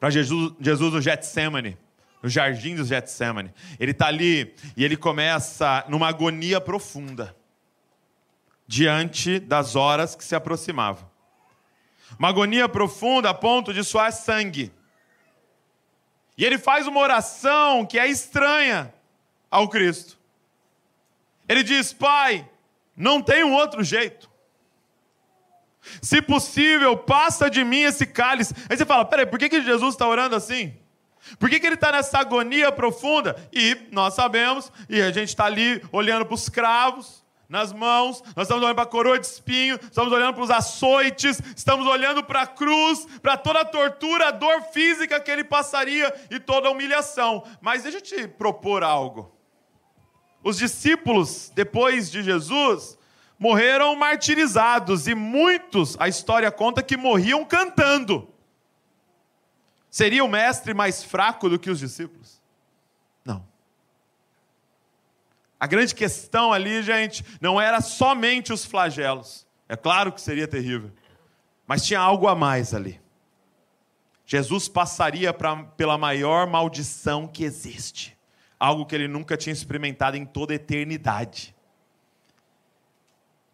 para 0.00 0.10
Jesus, 0.10 0.52
Jesus 0.60 0.92
no 0.92 1.00
Getsemane, 1.00 1.78
no 2.22 2.28
jardim 2.28 2.74
do 2.74 2.84
Getsemane, 2.84 3.52
ele 3.78 3.92
está 3.92 4.06
ali 4.06 4.54
e 4.76 4.84
ele 4.84 4.96
começa 4.96 5.84
numa 5.88 6.08
agonia 6.08 6.60
profunda 6.60 7.34
diante 8.66 9.38
das 9.38 9.76
horas 9.76 10.14
que 10.16 10.24
se 10.24 10.34
aproximavam. 10.34 11.08
Uma 12.18 12.28
agonia 12.28 12.68
profunda 12.68 13.30
a 13.30 13.34
ponto 13.34 13.72
de 13.72 13.82
suar 13.84 14.12
sangue. 14.12 14.72
E 16.36 16.44
ele 16.44 16.58
faz 16.58 16.86
uma 16.86 17.00
oração 17.00 17.86
que 17.86 17.98
é 17.98 18.08
estranha 18.08 18.92
ao 19.50 19.68
Cristo. 19.68 20.18
Ele 21.48 21.62
diz: 21.62 21.92
Pai, 21.92 22.48
não 22.96 23.22
tem 23.22 23.44
um 23.44 23.52
outro 23.52 23.82
jeito. 23.84 24.30
Se 26.00 26.22
possível, 26.22 26.96
passa 26.96 27.50
de 27.50 27.64
mim 27.64 27.82
esse 27.82 28.06
cálice. 28.06 28.54
Aí 28.68 28.76
você 28.76 28.84
fala: 28.84 29.04
peraí, 29.04 29.26
por 29.26 29.38
que, 29.38 29.48
que 29.48 29.62
Jesus 29.62 29.94
está 29.94 30.06
orando 30.08 30.36
assim? 30.36 30.74
Por 31.38 31.48
que, 31.48 31.58
que 31.58 31.66
ele 31.66 31.74
está 31.74 31.92
nessa 31.92 32.18
agonia 32.18 32.70
profunda? 32.70 33.36
E 33.52 33.76
nós 33.90 34.14
sabemos, 34.14 34.70
e 34.88 35.00
a 35.00 35.10
gente 35.10 35.30
está 35.30 35.46
ali 35.46 35.82
olhando 35.90 36.26
para 36.26 36.34
os 36.34 36.48
cravos 36.48 37.24
nas 37.48 37.72
mãos, 37.72 38.22
nós 38.34 38.44
estamos 38.46 38.62
olhando 38.62 38.74
para 38.74 38.84
a 38.84 38.86
coroa 38.86 39.18
de 39.18 39.26
espinho, 39.26 39.78
estamos 39.82 40.12
olhando 40.12 40.34
para 40.34 40.42
os 40.42 40.50
açoites, 40.50 41.40
estamos 41.54 41.86
olhando 41.86 42.24
para 42.24 42.42
a 42.42 42.46
cruz, 42.46 43.06
para 43.22 43.36
toda 43.36 43.60
a 43.60 43.64
tortura, 43.64 44.28
a 44.28 44.30
dor 44.30 44.62
física 44.72 45.20
que 45.20 45.30
ele 45.30 45.44
passaria 45.44 46.12
e 46.30 46.40
toda 46.40 46.68
a 46.68 46.70
humilhação. 46.70 47.44
Mas 47.60 47.82
deixa 47.82 47.98
eu 47.98 48.02
te 48.02 48.26
propor 48.26 48.82
algo. 48.82 49.34
Os 50.42 50.58
discípulos, 50.58 51.50
depois 51.54 52.10
de 52.10 52.22
Jesus, 52.22 52.98
morreram 53.38 53.94
martirizados 53.96 55.06
e 55.06 55.14
muitos, 55.14 55.96
a 55.98 56.08
história 56.08 56.50
conta 56.50 56.82
que 56.82 56.96
morriam 56.96 57.44
cantando. 57.44 58.28
Seria 59.90 60.24
o 60.24 60.28
mestre 60.28 60.74
mais 60.74 61.04
fraco 61.04 61.48
do 61.48 61.58
que 61.58 61.70
os 61.70 61.78
discípulos? 61.78 62.42
Não. 63.24 63.46
A 65.58 65.66
grande 65.66 65.94
questão 65.94 66.52
ali, 66.52 66.82
gente, 66.82 67.24
não 67.40 67.60
era 67.60 67.80
somente 67.80 68.52
os 68.52 68.64
flagelos. 68.64 69.46
É 69.68 69.76
claro 69.76 70.12
que 70.12 70.20
seria 70.20 70.48
terrível. 70.48 70.90
Mas 71.66 71.86
tinha 71.86 72.00
algo 72.00 72.26
a 72.26 72.34
mais 72.34 72.74
ali. 72.74 73.00
Jesus 74.26 74.68
passaria 74.68 75.32
pra, 75.32 75.64
pela 75.64 75.96
maior 75.96 76.46
maldição 76.46 77.28
que 77.28 77.44
existe. 77.44 78.16
Algo 78.58 78.86
que 78.86 78.94
ele 78.94 79.06
nunca 79.06 79.36
tinha 79.36 79.52
experimentado 79.52 80.16
em 80.16 80.24
toda 80.24 80.52
a 80.52 80.56
eternidade. 80.56 81.53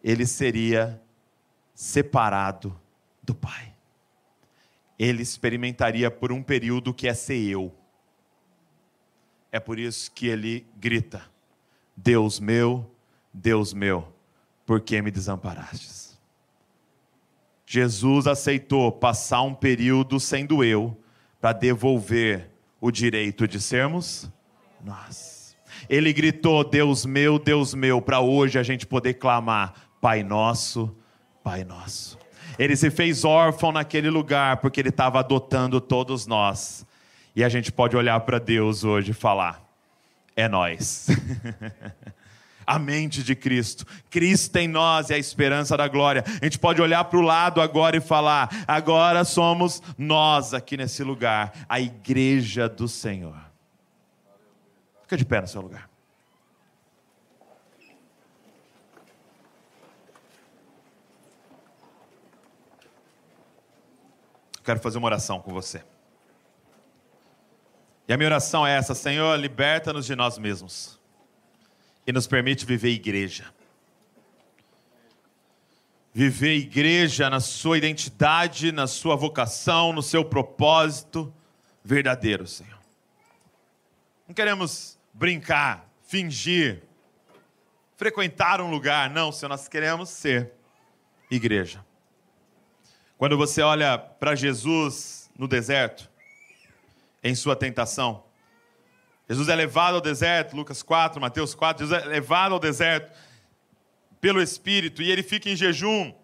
Ele 0.03 0.27
seria 0.27 1.01
separado 1.75 2.79
do 3.23 3.35
Pai. 3.35 3.75
Ele 4.99 5.23
experimentaria 5.23 6.11
por 6.11 6.31
um 6.31 6.43
período 6.43 6.93
que 6.93 7.09
é 7.09 7.15
ser 7.15 7.39
eu. 7.39 7.75
É 9.51 9.59
por 9.59 9.79
isso 9.79 10.11
que 10.13 10.27
ele 10.27 10.67
grita: 10.77 11.23
Deus 11.97 12.39
meu, 12.39 12.91
Deus 13.33 13.73
meu, 13.73 14.13
por 14.67 14.81
que 14.81 15.01
me 15.01 15.11
desamparastes? 15.11 16.19
Jesus 17.67 18.27
aceitou 18.27 18.91
passar 18.91 19.43
um 19.43 19.55
período 19.55 20.19
sendo 20.19 20.65
eu, 20.65 20.97
para 21.41 21.53
devolver 21.53 22.51
o 22.81 22.91
direito 22.91 23.47
de 23.47 23.61
sermos 23.61 24.29
nós. 24.85 25.57
Ele 25.89 26.13
gritou: 26.13 26.63
Deus 26.63 27.07
meu, 27.07 27.39
Deus 27.39 27.75
meu, 27.75 28.03
para 28.03 28.21
hoje 28.21 28.59
a 28.59 28.63
gente 28.63 28.87
poder 28.87 29.15
clamar: 29.15 29.90
Pai 30.01 30.23
nosso, 30.23 30.95
Pai 31.43 31.65
nosso. 31.65 32.19
Ele 32.59 32.77
se 32.77 32.91
fez 32.91 33.25
órfão 33.25 33.73
naquele 33.73 34.11
lugar 34.11 34.59
porque 34.59 34.81
ele 34.81 34.89
estava 34.89 35.21
adotando 35.21 35.81
todos 35.81 36.27
nós. 36.27 36.87
E 37.35 37.45
a 37.45 37.49
gente 37.49 37.71
pode 37.71 37.97
olhar 37.97 38.21
para 38.21 38.39
Deus 38.39 38.85
hoje 38.85 39.13
e 39.13 39.15
falar: 39.15 39.63
É 40.37 40.49
nós. 40.49 41.09
a 42.71 42.79
mente 42.79 43.25
de 43.25 43.35
Cristo. 43.35 43.85
Cristo 44.09 44.57
em 44.57 44.69
nós 44.69 45.11
é 45.11 45.15
a 45.15 45.19
esperança 45.19 45.77
da 45.77 45.89
glória. 45.89 46.23
A 46.41 46.45
gente 46.45 46.57
pode 46.59 46.81
olhar 46.81 47.03
para 47.05 47.19
o 47.19 47.23
lado 47.23 47.61
agora 47.61 47.97
e 47.97 48.01
falar: 48.01 48.49
agora 48.67 49.25
somos 49.25 49.83
nós 49.99 50.55
aqui 50.55 50.77
nesse 50.77 51.03
lugar, 51.03 51.53
a 51.69 51.81
igreja 51.81 52.69
do 52.69 52.87
Senhor. 52.87 53.37
Fica 55.03 55.17
de 55.17 55.25
pé 55.25 55.41
no 55.41 55.49
seu 55.49 55.61
lugar. 55.61 55.90
Quero 64.71 64.79
fazer 64.79 64.99
uma 64.99 65.07
oração 65.07 65.41
com 65.41 65.53
você. 65.53 65.83
E 68.07 68.13
a 68.13 68.17
minha 68.17 68.29
oração 68.29 68.65
é 68.65 68.77
essa: 68.77 68.95
Senhor, 68.95 69.37
liberta-nos 69.37 70.07
de 70.07 70.15
nós 70.15 70.39
mesmos 70.39 70.97
e 72.07 72.13
nos 72.13 72.29
permite 72.29 72.65
viver 72.65 72.91
igreja. 72.91 73.53
Viver 76.15 76.55
igreja 76.55 77.29
na 77.29 77.41
sua 77.41 77.79
identidade, 77.79 78.71
na 78.71 78.87
sua 78.87 79.17
vocação, 79.17 79.93
no 79.93 80.05
seu 80.05 80.25
propósito 80.25 81.35
verdadeiro, 81.83 82.47
Senhor. 82.47 82.79
Não 84.29 84.33
queremos 84.33 84.97
brincar, 85.13 85.85
fingir, 86.07 86.85
frequentar 87.97 88.61
um 88.61 88.71
lugar, 88.71 89.11
não, 89.11 89.33
Senhor, 89.33 89.49
nós 89.49 89.67
queremos 89.67 90.11
ser 90.11 90.53
igreja. 91.29 91.85
Quando 93.21 93.37
você 93.37 93.61
olha 93.61 93.99
para 93.99 94.35
Jesus 94.35 95.31
no 95.39 95.47
deserto, 95.47 96.09
em 97.23 97.35
sua 97.35 97.55
tentação, 97.55 98.25
Jesus 99.29 99.47
é 99.51 99.55
levado 99.55 99.97
ao 99.97 100.01
deserto, 100.01 100.57
Lucas 100.57 100.83
4, 100.83 101.21
Mateus 101.21 101.55
4, 101.55 101.87
Jesus 101.87 102.03
é 102.03 102.07
levado 102.07 102.55
ao 102.55 102.59
deserto 102.59 103.15
pelo 104.23 104.41
Espírito 104.41 105.03
e 105.03 105.11
ele 105.11 105.23
fica 105.23 105.51
em 105.51 105.55
jejum. 105.55 106.15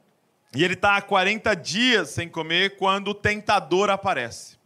E 0.55 0.65
ele 0.65 0.73
está 0.73 0.97
há 0.97 1.03
40 1.03 1.55
dias 1.55 2.09
sem 2.09 2.31
comer 2.31 2.79
quando 2.79 3.09
o 3.09 3.15
tentador 3.15 3.91
aparece. 3.91 4.57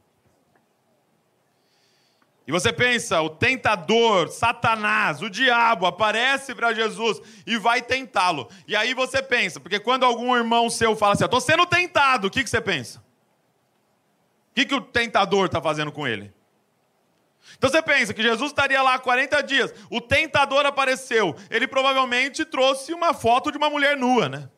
E 2.51 2.53
você 2.53 2.73
pensa, 2.73 3.23
o 3.23 3.31
tentador, 3.31 4.27
Satanás, 4.27 5.23
o 5.23 5.31
diabo, 5.31 5.87
aparece 5.87 6.53
para 6.53 6.75
Jesus 6.75 7.23
e 7.47 7.57
vai 7.57 7.81
tentá-lo. 7.81 8.51
E 8.67 8.75
aí 8.75 8.93
você 8.93 9.23
pensa, 9.23 9.61
porque 9.61 9.79
quando 9.79 10.03
algum 10.03 10.37
irmão 10.37 10.69
seu 10.69 10.97
fala 10.97 11.13
assim, 11.13 11.25
estou 11.25 11.41
sendo 11.41 11.65
tentado, 11.65 12.27
o 12.27 12.31
que, 12.31 12.43
que 12.43 12.51
você 12.51 12.61
pensa? 12.61 12.99
O 14.51 14.55
que, 14.57 14.67
que 14.67 14.75
o 14.75 14.81
tentador 14.81 15.47
está 15.47 15.63
fazendo 15.63 15.93
com 15.93 16.09
ele? 16.09 16.35
Então 17.57 17.71
você 17.71 17.81
pensa 17.81 18.13
que 18.13 18.21
Jesus 18.21 18.51
estaria 18.51 18.83
lá 18.83 18.99
40 18.99 19.41
dias, 19.45 19.73
o 19.89 20.01
tentador 20.01 20.67
apareceu, 20.67 21.37
ele 21.53 21.69
provavelmente 21.69 22.45
trouxe 22.45 22.93
uma 22.93 23.15
foto 23.15 23.53
de 23.53 23.59
uma 23.59 23.71
mulher 23.71 23.97
nua, 23.97 24.29
né? 24.29 24.51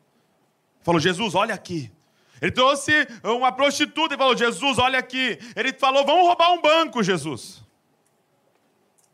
Falou, 0.80 0.98
Jesus, 0.98 1.34
olha 1.34 1.54
aqui. 1.54 1.92
Ele 2.40 2.52
trouxe 2.52 3.06
uma 3.22 3.52
prostituta 3.52 4.14
e 4.14 4.16
falou, 4.16 4.34
Jesus, 4.34 4.78
olha 4.78 4.98
aqui. 4.98 5.38
Ele 5.54 5.74
falou, 5.74 6.06
vamos 6.06 6.26
roubar 6.26 6.52
um 6.52 6.62
banco, 6.62 7.02
Jesus. 7.02 7.61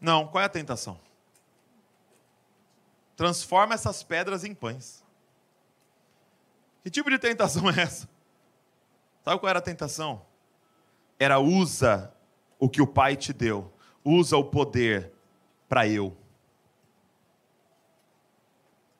Não, 0.01 0.27
qual 0.27 0.43
é 0.43 0.47
a 0.47 0.49
tentação? 0.49 0.99
Transforma 3.17 3.75
essas 3.75 4.03
pedras 4.03 4.45
em 4.45 4.55
pães. 4.55 5.05
Que 6.83 6.91
tipo 6.91 7.11
de 7.11 7.19
tentação 7.19 7.69
é 7.69 7.81
essa? 7.81 8.09
Sabe 9.25 9.41
qual 9.41 9.51
era 9.51 9.59
a 9.59 9.63
tentação? 9.63 10.25
Era 11.19 11.39
usa 11.39 12.15
o 12.59 12.69
que 12.69 12.81
o 12.81 12.87
Pai 12.87 13.17
te 13.17 13.33
deu, 13.33 13.73
usa 14.05 14.37
o 14.37 14.45
poder 14.45 15.13
para 15.69 15.87
eu. 15.87 16.17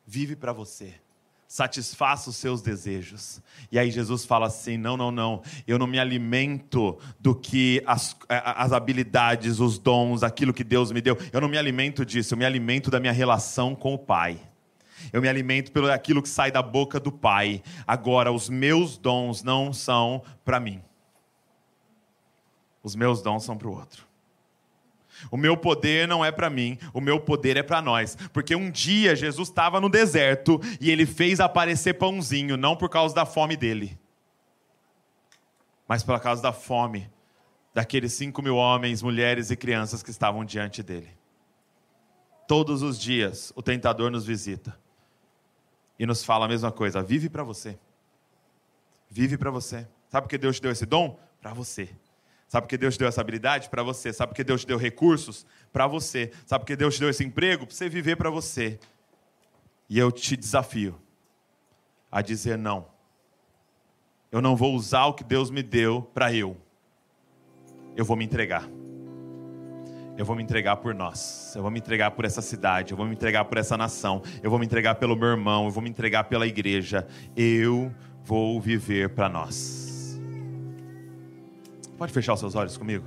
Vive 0.05 0.35
para 0.35 0.53
você. 0.53 1.01
Satisfaça 1.49 2.29
os 2.29 2.37
seus 2.37 2.61
desejos. 2.61 3.41
E 3.73 3.79
aí 3.79 3.91
Jesus 3.91 4.27
fala 4.27 4.49
assim: 4.49 4.77
não, 4.77 4.99
não, 4.99 5.11
não. 5.11 5.43
Eu 5.67 5.79
não 5.79 5.87
me 5.87 5.99
alimento 5.99 6.99
do 7.19 7.35
que 7.35 7.83
as, 7.87 8.15
as 8.29 8.71
habilidades, 8.71 9.59
os 9.59 9.79
dons, 9.79 10.23
aquilo 10.23 10.53
que 10.53 10.63
Deus 10.63 10.93
me 10.93 11.01
deu. 11.01 11.17
Eu 11.33 11.41
não 11.41 11.49
me 11.49 11.57
alimento 11.57 12.05
disso. 12.05 12.35
Eu 12.35 12.39
me 12.39 12.45
alimento 12.45 12.91
da 12.91 13.01
minha 13.01 13.15
relação 13.15 13.75
com 13.75 13.95
o 13.95 13.99
Pai. 13.99 14.39
Eu 15.11 15.23
me 15.23 15.29
alimento 15.29 15.73
pelo 15.73 15.91
aquilo 15.91 16.23
que 16.23 16.29
sai 16.29 16.53
da 16.53 16.61
boca 16.61 17.01
do 17.01 17.11
Pai. 17.11 17.63
Agora, 17.87 18.31
os 18.31 18.51
meus 18.51 18.99
dons 18.99 19.43
não 19.43 19.73
são 19.73 20.23
para 20.45 20.61
mim. 20.61 20.83
Os 22.83 22.95
meus 22.95 23.23
dons 23.23 23.43
são 23.45 23.57
para 23.57 23.69
o 23.69 23.73
outro. 23.73 24.08
O 25.31 25.37
meu 25.37 25.57
poder 25.57 26.07
não 26.07 26.25
é 26.25 26.31
para 26.31 26.49
mim, 26.51 26.79
o 26.93 27.01
meu 27.01 27.21
poder 27.21 27.57
é 27.57 27.63
para 27.63 27.83
nós. 27.83 28.17
Porque 28.33 28.55
um 28.55 28.71
dia 28.71 29.17
Jesus 29.17 29.49
estava 29.49 29.81
no 29.81 29.89
deserto 29.89 30.61
e 30.81 30.91
ele 30.91 31.07
fez 31.07 31.41
aparecer 31.41 31.95
pãozinho, 31.95 32.57
não 32.57 32.77
por 32.77 32.89
causa 32.89 33.15
da 33.15 33.27
fome 33.27 33.57
dele, 33.57 33.99
mas 35.87 36.03
por 36.03 36.21
causa 36.21 36.43
da 36.43 36.53
fome 36.53 37.11
daqueles 37.75 38.13
cinco 38.13 38.43
mil 38.43 38.57
homens, 38.57 39.03
mulheres 39.03 39.51
e 39.51 39.57
crianças 39.57 40.03
que 40.03 40.11
estavam 40.11 40.45
diante 40.45 40.83
dele. 40.83 41.17
Todos 42.47 42.83
os 42.83 42.99
dias 42.99 43.53
o 43.55 43.63
tentador 43.63 44.11
nos 44.11 44.25
visita 44.25 44.79
e 45.99 46.07
nos 46.07 46.25
fala 46.25 46.47
a 46.47 46.49
mesma 46.49 46.73
coisa: 46.73 47.03
vive 47.03 47.29
para 47.29 47.43
você. 47.43 47.79
Vive 49.11 49.39
para 49.39 49.51
você. 49.51 49.87
Sabe 50.09 50.25
por 50.25 50.31
que 50.31 50.39
Deus 50.39 50.57
te 50.57 50.63
deu 50.63 50.71
esse 50.71 50.87
dom? 50.87 51.19
Para 51.41 51.53
você. 51.53 51.89
Sabe 52.49 52.67
por 52.67 52.71
que 52.71 52.79
Deus 52.79 52.95
te 52.95 53.01
deu 53.01 53.09
essa 53.09 53.21
habilidade? 53.21 53.69
Para 53.69 53.83
você. 53.83 54.13
Sabe 54.13 54.31
por 54.31 54.37
que 54.37 54.43
Deus 54.43 54.63
te 54.63 54.67
deu 54.67 54.79
recursos? 54.79 55.47
Para 55.71 55.87
você. 55.87 56.33
Sabe 56.47 56.65
por 56.65 56.67
que 56.67 56.77
Deus 56.77 56.95
te 56.95 57.01
deu 57.01 57.11
esse 57.11 57.23
emprego? 57.23 57.67
Para 57.67 57.75
você 57.75 57.89
viver 57.89 58.17
para 58.17 58.31
você. 58.31 58.79
E 59.89 59.99
eu 59.99 60.11
te 60.11 60.37
desafio 60.37 60.99
a 62.11 62.23
dizer 62.23 62.57
não. 62.57 62.87
Eu 64.33 64.41
não 64.41 64.57
vou 64.57 64.75
usar 64.75 65.07
o 65.07 65.15
que 65.15 65.25
Deus 65.25 65.51
me 65.51 65.63
deu 65.63 66.03
para 66.15 66.33
eu. 66.33 66.57
Eu 67.95 68.05
vou 68.05 68.17
me 68.17 68.25
entregar. 68.25 68.69
Eu 70.17 70.25
vou 70.25 70.35
me 70.35 70.43
entregar 70.43 70.77
por 70.77 70.95
nós. 70.95 71.53
Eu 71.55 71.63
vou 71.63 71.71
me 71.71 71.79
entregar 71.79 72.11
por 72.11 72.25
essa 72.25 72.43
cidade. 72.43 72.93
Eu 72.93 72.97
vou 72.97 73.07
me 73.07 73.15
entregar 73.15 73.45
por 73.45 73.59
essa 73.59 73.77
nação. 73.77 74.23
Eu 74.43 74.51
vou 74.51 74.59
me 74.59 74.67
entregar 74.67 74.97
pelo 74.97 75.15
meu 75.15 75.29
irmão. 75.29 75.67
Eu 75.67 75.71
vou 75.71 75.83
me 75.83 75.89
entregar 75.89 76.25
pela 76.25 76.47
igreja. 76.47 77.07
Eu 77.37 77.95
vou 78.25 78.61
viver 78.61 79.11
para 79.11 79.29
nós. 79.29 79.88
Pode 81.99 82.13
fechar 82.13 82.37
seus 82.37 82.55
olhos 82.55 82.77
comigo? 82.77 83.05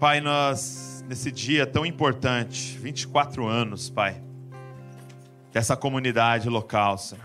Pai, 0.00 0.20
nós, 0.20 1.04
nesse 1.06 1.30
dia 1.30 1.66
tão 1.66 1.84
importante, 1.84 2.78
24 2.78 3.46
anos, 3.46 3.90
Pai, 3.90 4.20
dessa 5.52 5.76
comunidade 5.76 6.48
local, 6.48 6.96
Senhor. 6.96 7.24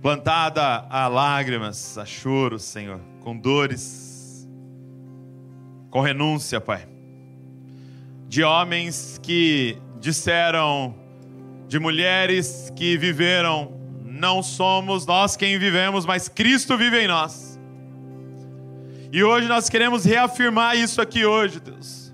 plantada 0.00 0.86
a 0.88 1.06
lágrimas, 1.08 1.98
a 1.98 2.06
choros, 2.06 2.62
Senhor, 2.62 3.00
com 3.20 3.36
dores, 3.36 4.48
com 5.90 6.00
renúncia, 6.00 6.60
Pai. 6.60 6.88
De 8.28 8.42
homens 8.42 9.20
que 9.22 9.76
disseram, 9.98 10.94
de 11.70 11.78
mulheres 11.78 12.72
que 12.74 12.96
viveram, 12.98 13.80
não 14.02 14.42
somos 14.42 15.06
nós 15.06 15.36
quem 15.36 15.56
vivemos, 15.56 16.04
mas 16.04 16.28
Cristo 16.28 16.76
vive 16.76 17.04
em 17.04 17.06
nós. 17.06 17.60
E 19.12 19.22
hoje 19.22 19.46
nós 19.46 19.68
queremos 19.68 20.04
reafirmar 20.04 20.76
isso 20.76 21.00
aqui 21.00 21.24
hoje, 21.24 21.60
Deus. 21.60 22.12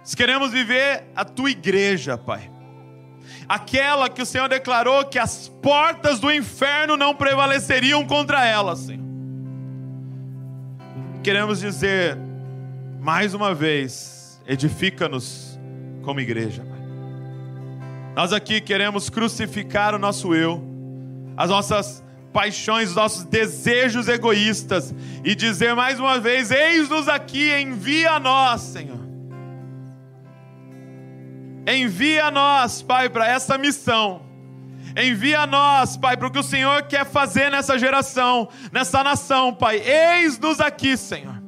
Nós 0.00 0.16
queremos 0.16 0.50
viver 0.50 1.04
a 1.14 1.24
tua 1.24 1.48
igreja, 1.48 2.18
Pai. 2.18 2.50
Aquela 3.48 4.08
que 4.08 4.22
o 4.22 4.26
Senhor 4.26 4.48
declarou 4.48 5.04
que 5.04 5.18
as 5.18 5.48
portas 5.62 6.18
do 6.18 6.28
inferno 6.28 6.96
não 6.96 7.14
prevaleceriam 7.14 8.04
contra 8.04 8.44
ela, 8.44 8.74
Senhor. 8.74 9.04
Queremos 11.22 11.60
dizer 11.60 12.18
mais 13.00 13.32
uma 13.32 13.54
vez, 13.54 14.42
edifica-nos 14.44 15.56
como 16.02 16.18
igreja. 16.18 16.73
Nós 18.14 18.32
aqui 18.32 18.60
queremos 18.60 19.10
crucificar 19.10 19.94
o 19.94 19.98
nosso 19.98 20.34
eu, 20.34 20.62
as 21.36 21.50
nossas 21.50 22.04
paixões, 22.32 22.90
os 22.90 22.96
nossos 22.96 23.24
desejos 23.24 24.08
egoístas 24.08 24.94
e 25.24 25.34
dizer 25.34 25.74
mais 25.74 25.98
uma 25.98 26.20
vez: 26.20 26.50
Eis-nos 26.50 27.08
aqui, 27.08 27.52
envia 27.54 28.12
a 28.12 28.20
nós, 28.20 28.60
Senhor. 28.60 29.04
Envia 31.66 32.26
a 32.26 32.30
nós, 32.30 32.82
Pai, 32.82 33.08
para 33.08 33.26
essa 33.26 33.58
missão. 33.58 34.22
Envia 34.96 35.40
a 35.40 35.46
nós, 35.46 35.96
Pai, 35.96 36.16
para 36.16 36.28
o 36.28 36.30
que 36.30 36.38
o 36.38 36.42
Senhor 36.42 36.82
quer 36.84 37.04
fazer 37.04 37.50
nessa 37.50 37.76
geração, 37.78 38.48
nessa 38.70 39.02
nação, 39.02 39.52
Pai. 39.52 39.78
Eis-nos 39.78 40.60
aqui, 40.60 40.96
Senhor. 40.96 41.42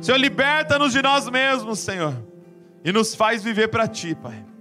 Senhor, 0.00 0.18
liberta-nos 0.18 0.92
de 0.92 1.02
nós 1.02 1.28
mesmos, 1.28 1.80
Senhor, 1.80 2.14
e 2.84 2.92
nos 2.92 3.14
faz 3.14 3.42
viver 3.42 3.68
para 3.68 3.88
Ti, 3.88 4.14
Pai. 4.14 4.51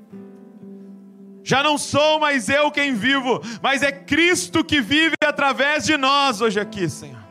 Já 1.43 1.63
não 1.63 1.77
sou 1.77 2.19
mais 2.19 2.49
eu 2.49 2.71
quem 2.71 2.93
vivo, 2.93 3.41
mas 3.61 3.81
é 3.81 3.91
Cristo 3.91 4.63
que 4.63 4.79
vive 4.79 5.15
através 5.23 5.85
de 5.85 5.97
nós 5.97 6.39
hoje 6.39 6.59
aqui, 6.59 6.87
Senhor. 6.87 7.21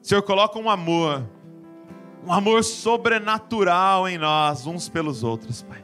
Senhor, 0.00 0.22
coloca 0.22 0.58
um 0.58 0.70
amor, 0.70 1.26
um 2.24 2.32
amor 2.32 2.62
sobrenatural 2.62 4.08
em 4.08 4.18
nós, 4.18 4.66
uns 4.66 4.88
pelos 4.88 5.24
outros, 5.24 5.62
Pai. 5.62 5.82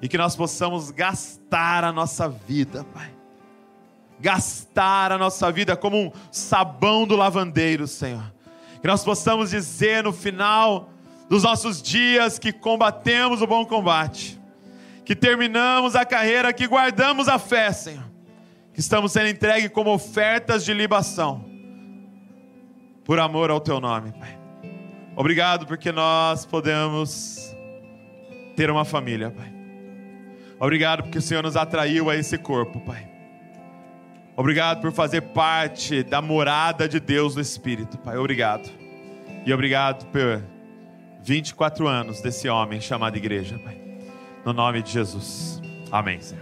E 0.00 0.08
que 0.08 0.18
nós 0.18 0.34
possamos 0.34 0.90
gastar 0.90 1.84
a 1.84 1.92
nossa 1.92 2.28
vida, 2.28 2.84
Pai. 2.92 3.14
Gastar 4.18 5.12
a 5.12 5.18
nossa 5.18 5.50
vida 5.52 5.76
como 5.76 5.96
um 5.96 6.12
sabão 6.30 7.06
do 7.06 7.14
lavandeiro, 7.14 7.86
Senhor. 7.86 8.32
Que 8.80 8.88
nós 8.88 9.04
possamos 9.04 9.50
dizer 9.50 10.02
no 10.02 10.12
final 10.12 10.90
dos 11.28 11.44
nossos 11.44 11.80
dias 11.80 12.38
que 12.38 12.52
combatemos 12.52 13.42
o 13.42 13.46
bom 13.46 13.64
combate 13.64 14.41
que 15.04 15.16
terminamos 15.16 15.96
a 15.96 16.04
carreira, 16.04 16.52
que 16.52 16.66
guardamos 16.66 17.28
a 17.28 17.38
fé, 17.38 17.72
Senhor, 17.72 18.04
que 18.72 18.80
estamos 18.80 19.12
sendo 19.12 19.28
entregues 19.28 19.70
como 19.70 19.92
ofertas 19.92 20.64
de 20.64 20.72
libação, 20.72 21.44
por 23.04 23.18
amor 23.18 23.50
ao 23.50 23.60
Teu 23.60 23.80
nome, 23.80 24.12
Pai. 24.12 24.38
Obrigado 25.16 25.66
porque 25.66 25.92
nós 25.92 26.46
podemos 26.46 27.54
ter 28.56 28.70
uma 28.70 28.84
família, 28.84 29.30
Pai. 29.30 29.52
Obrigado 30.58 31.02
porque 31.02 31.18
o 31.18 31.22
Senhor 31.22 31.42
nos 31.42 31.56
atraiu 31.56 32.08
a 32.08 32.16
esse 32.16 32.38
corpo, 32.38 32.80
Pai. 32.80 33.08
Obrigado 34.36 34.80
por 34.80 34.92
fazer 34.92 35.20
parte 35.20 36.02
da 36.02 36.22
morada 36.22 36.88
de 36.88 36.98
Deus 36.98 37.34
no 37.34 37.42
Espírito, 37.42 37.98
Pai. 37.98 38.16
Obrigado. 38.16 38.70
E 39.44 39.52
obrigado 39.52 40.06
por 40.06 40.42
24 41.22 41.86
anos 41.86 42.22
desse 42.22 42.48
homem 42.48 42.80
chamado 42.80 43.16
igreja, 43.16 43.58
Pai. 43.58 43.91
No 44.44 44.52
nome 44.52 44.82
de 44.82 44.90
Jesus. 44.90 45.60
Amém, 45.90 46.20
Senhor. 46.20 46.41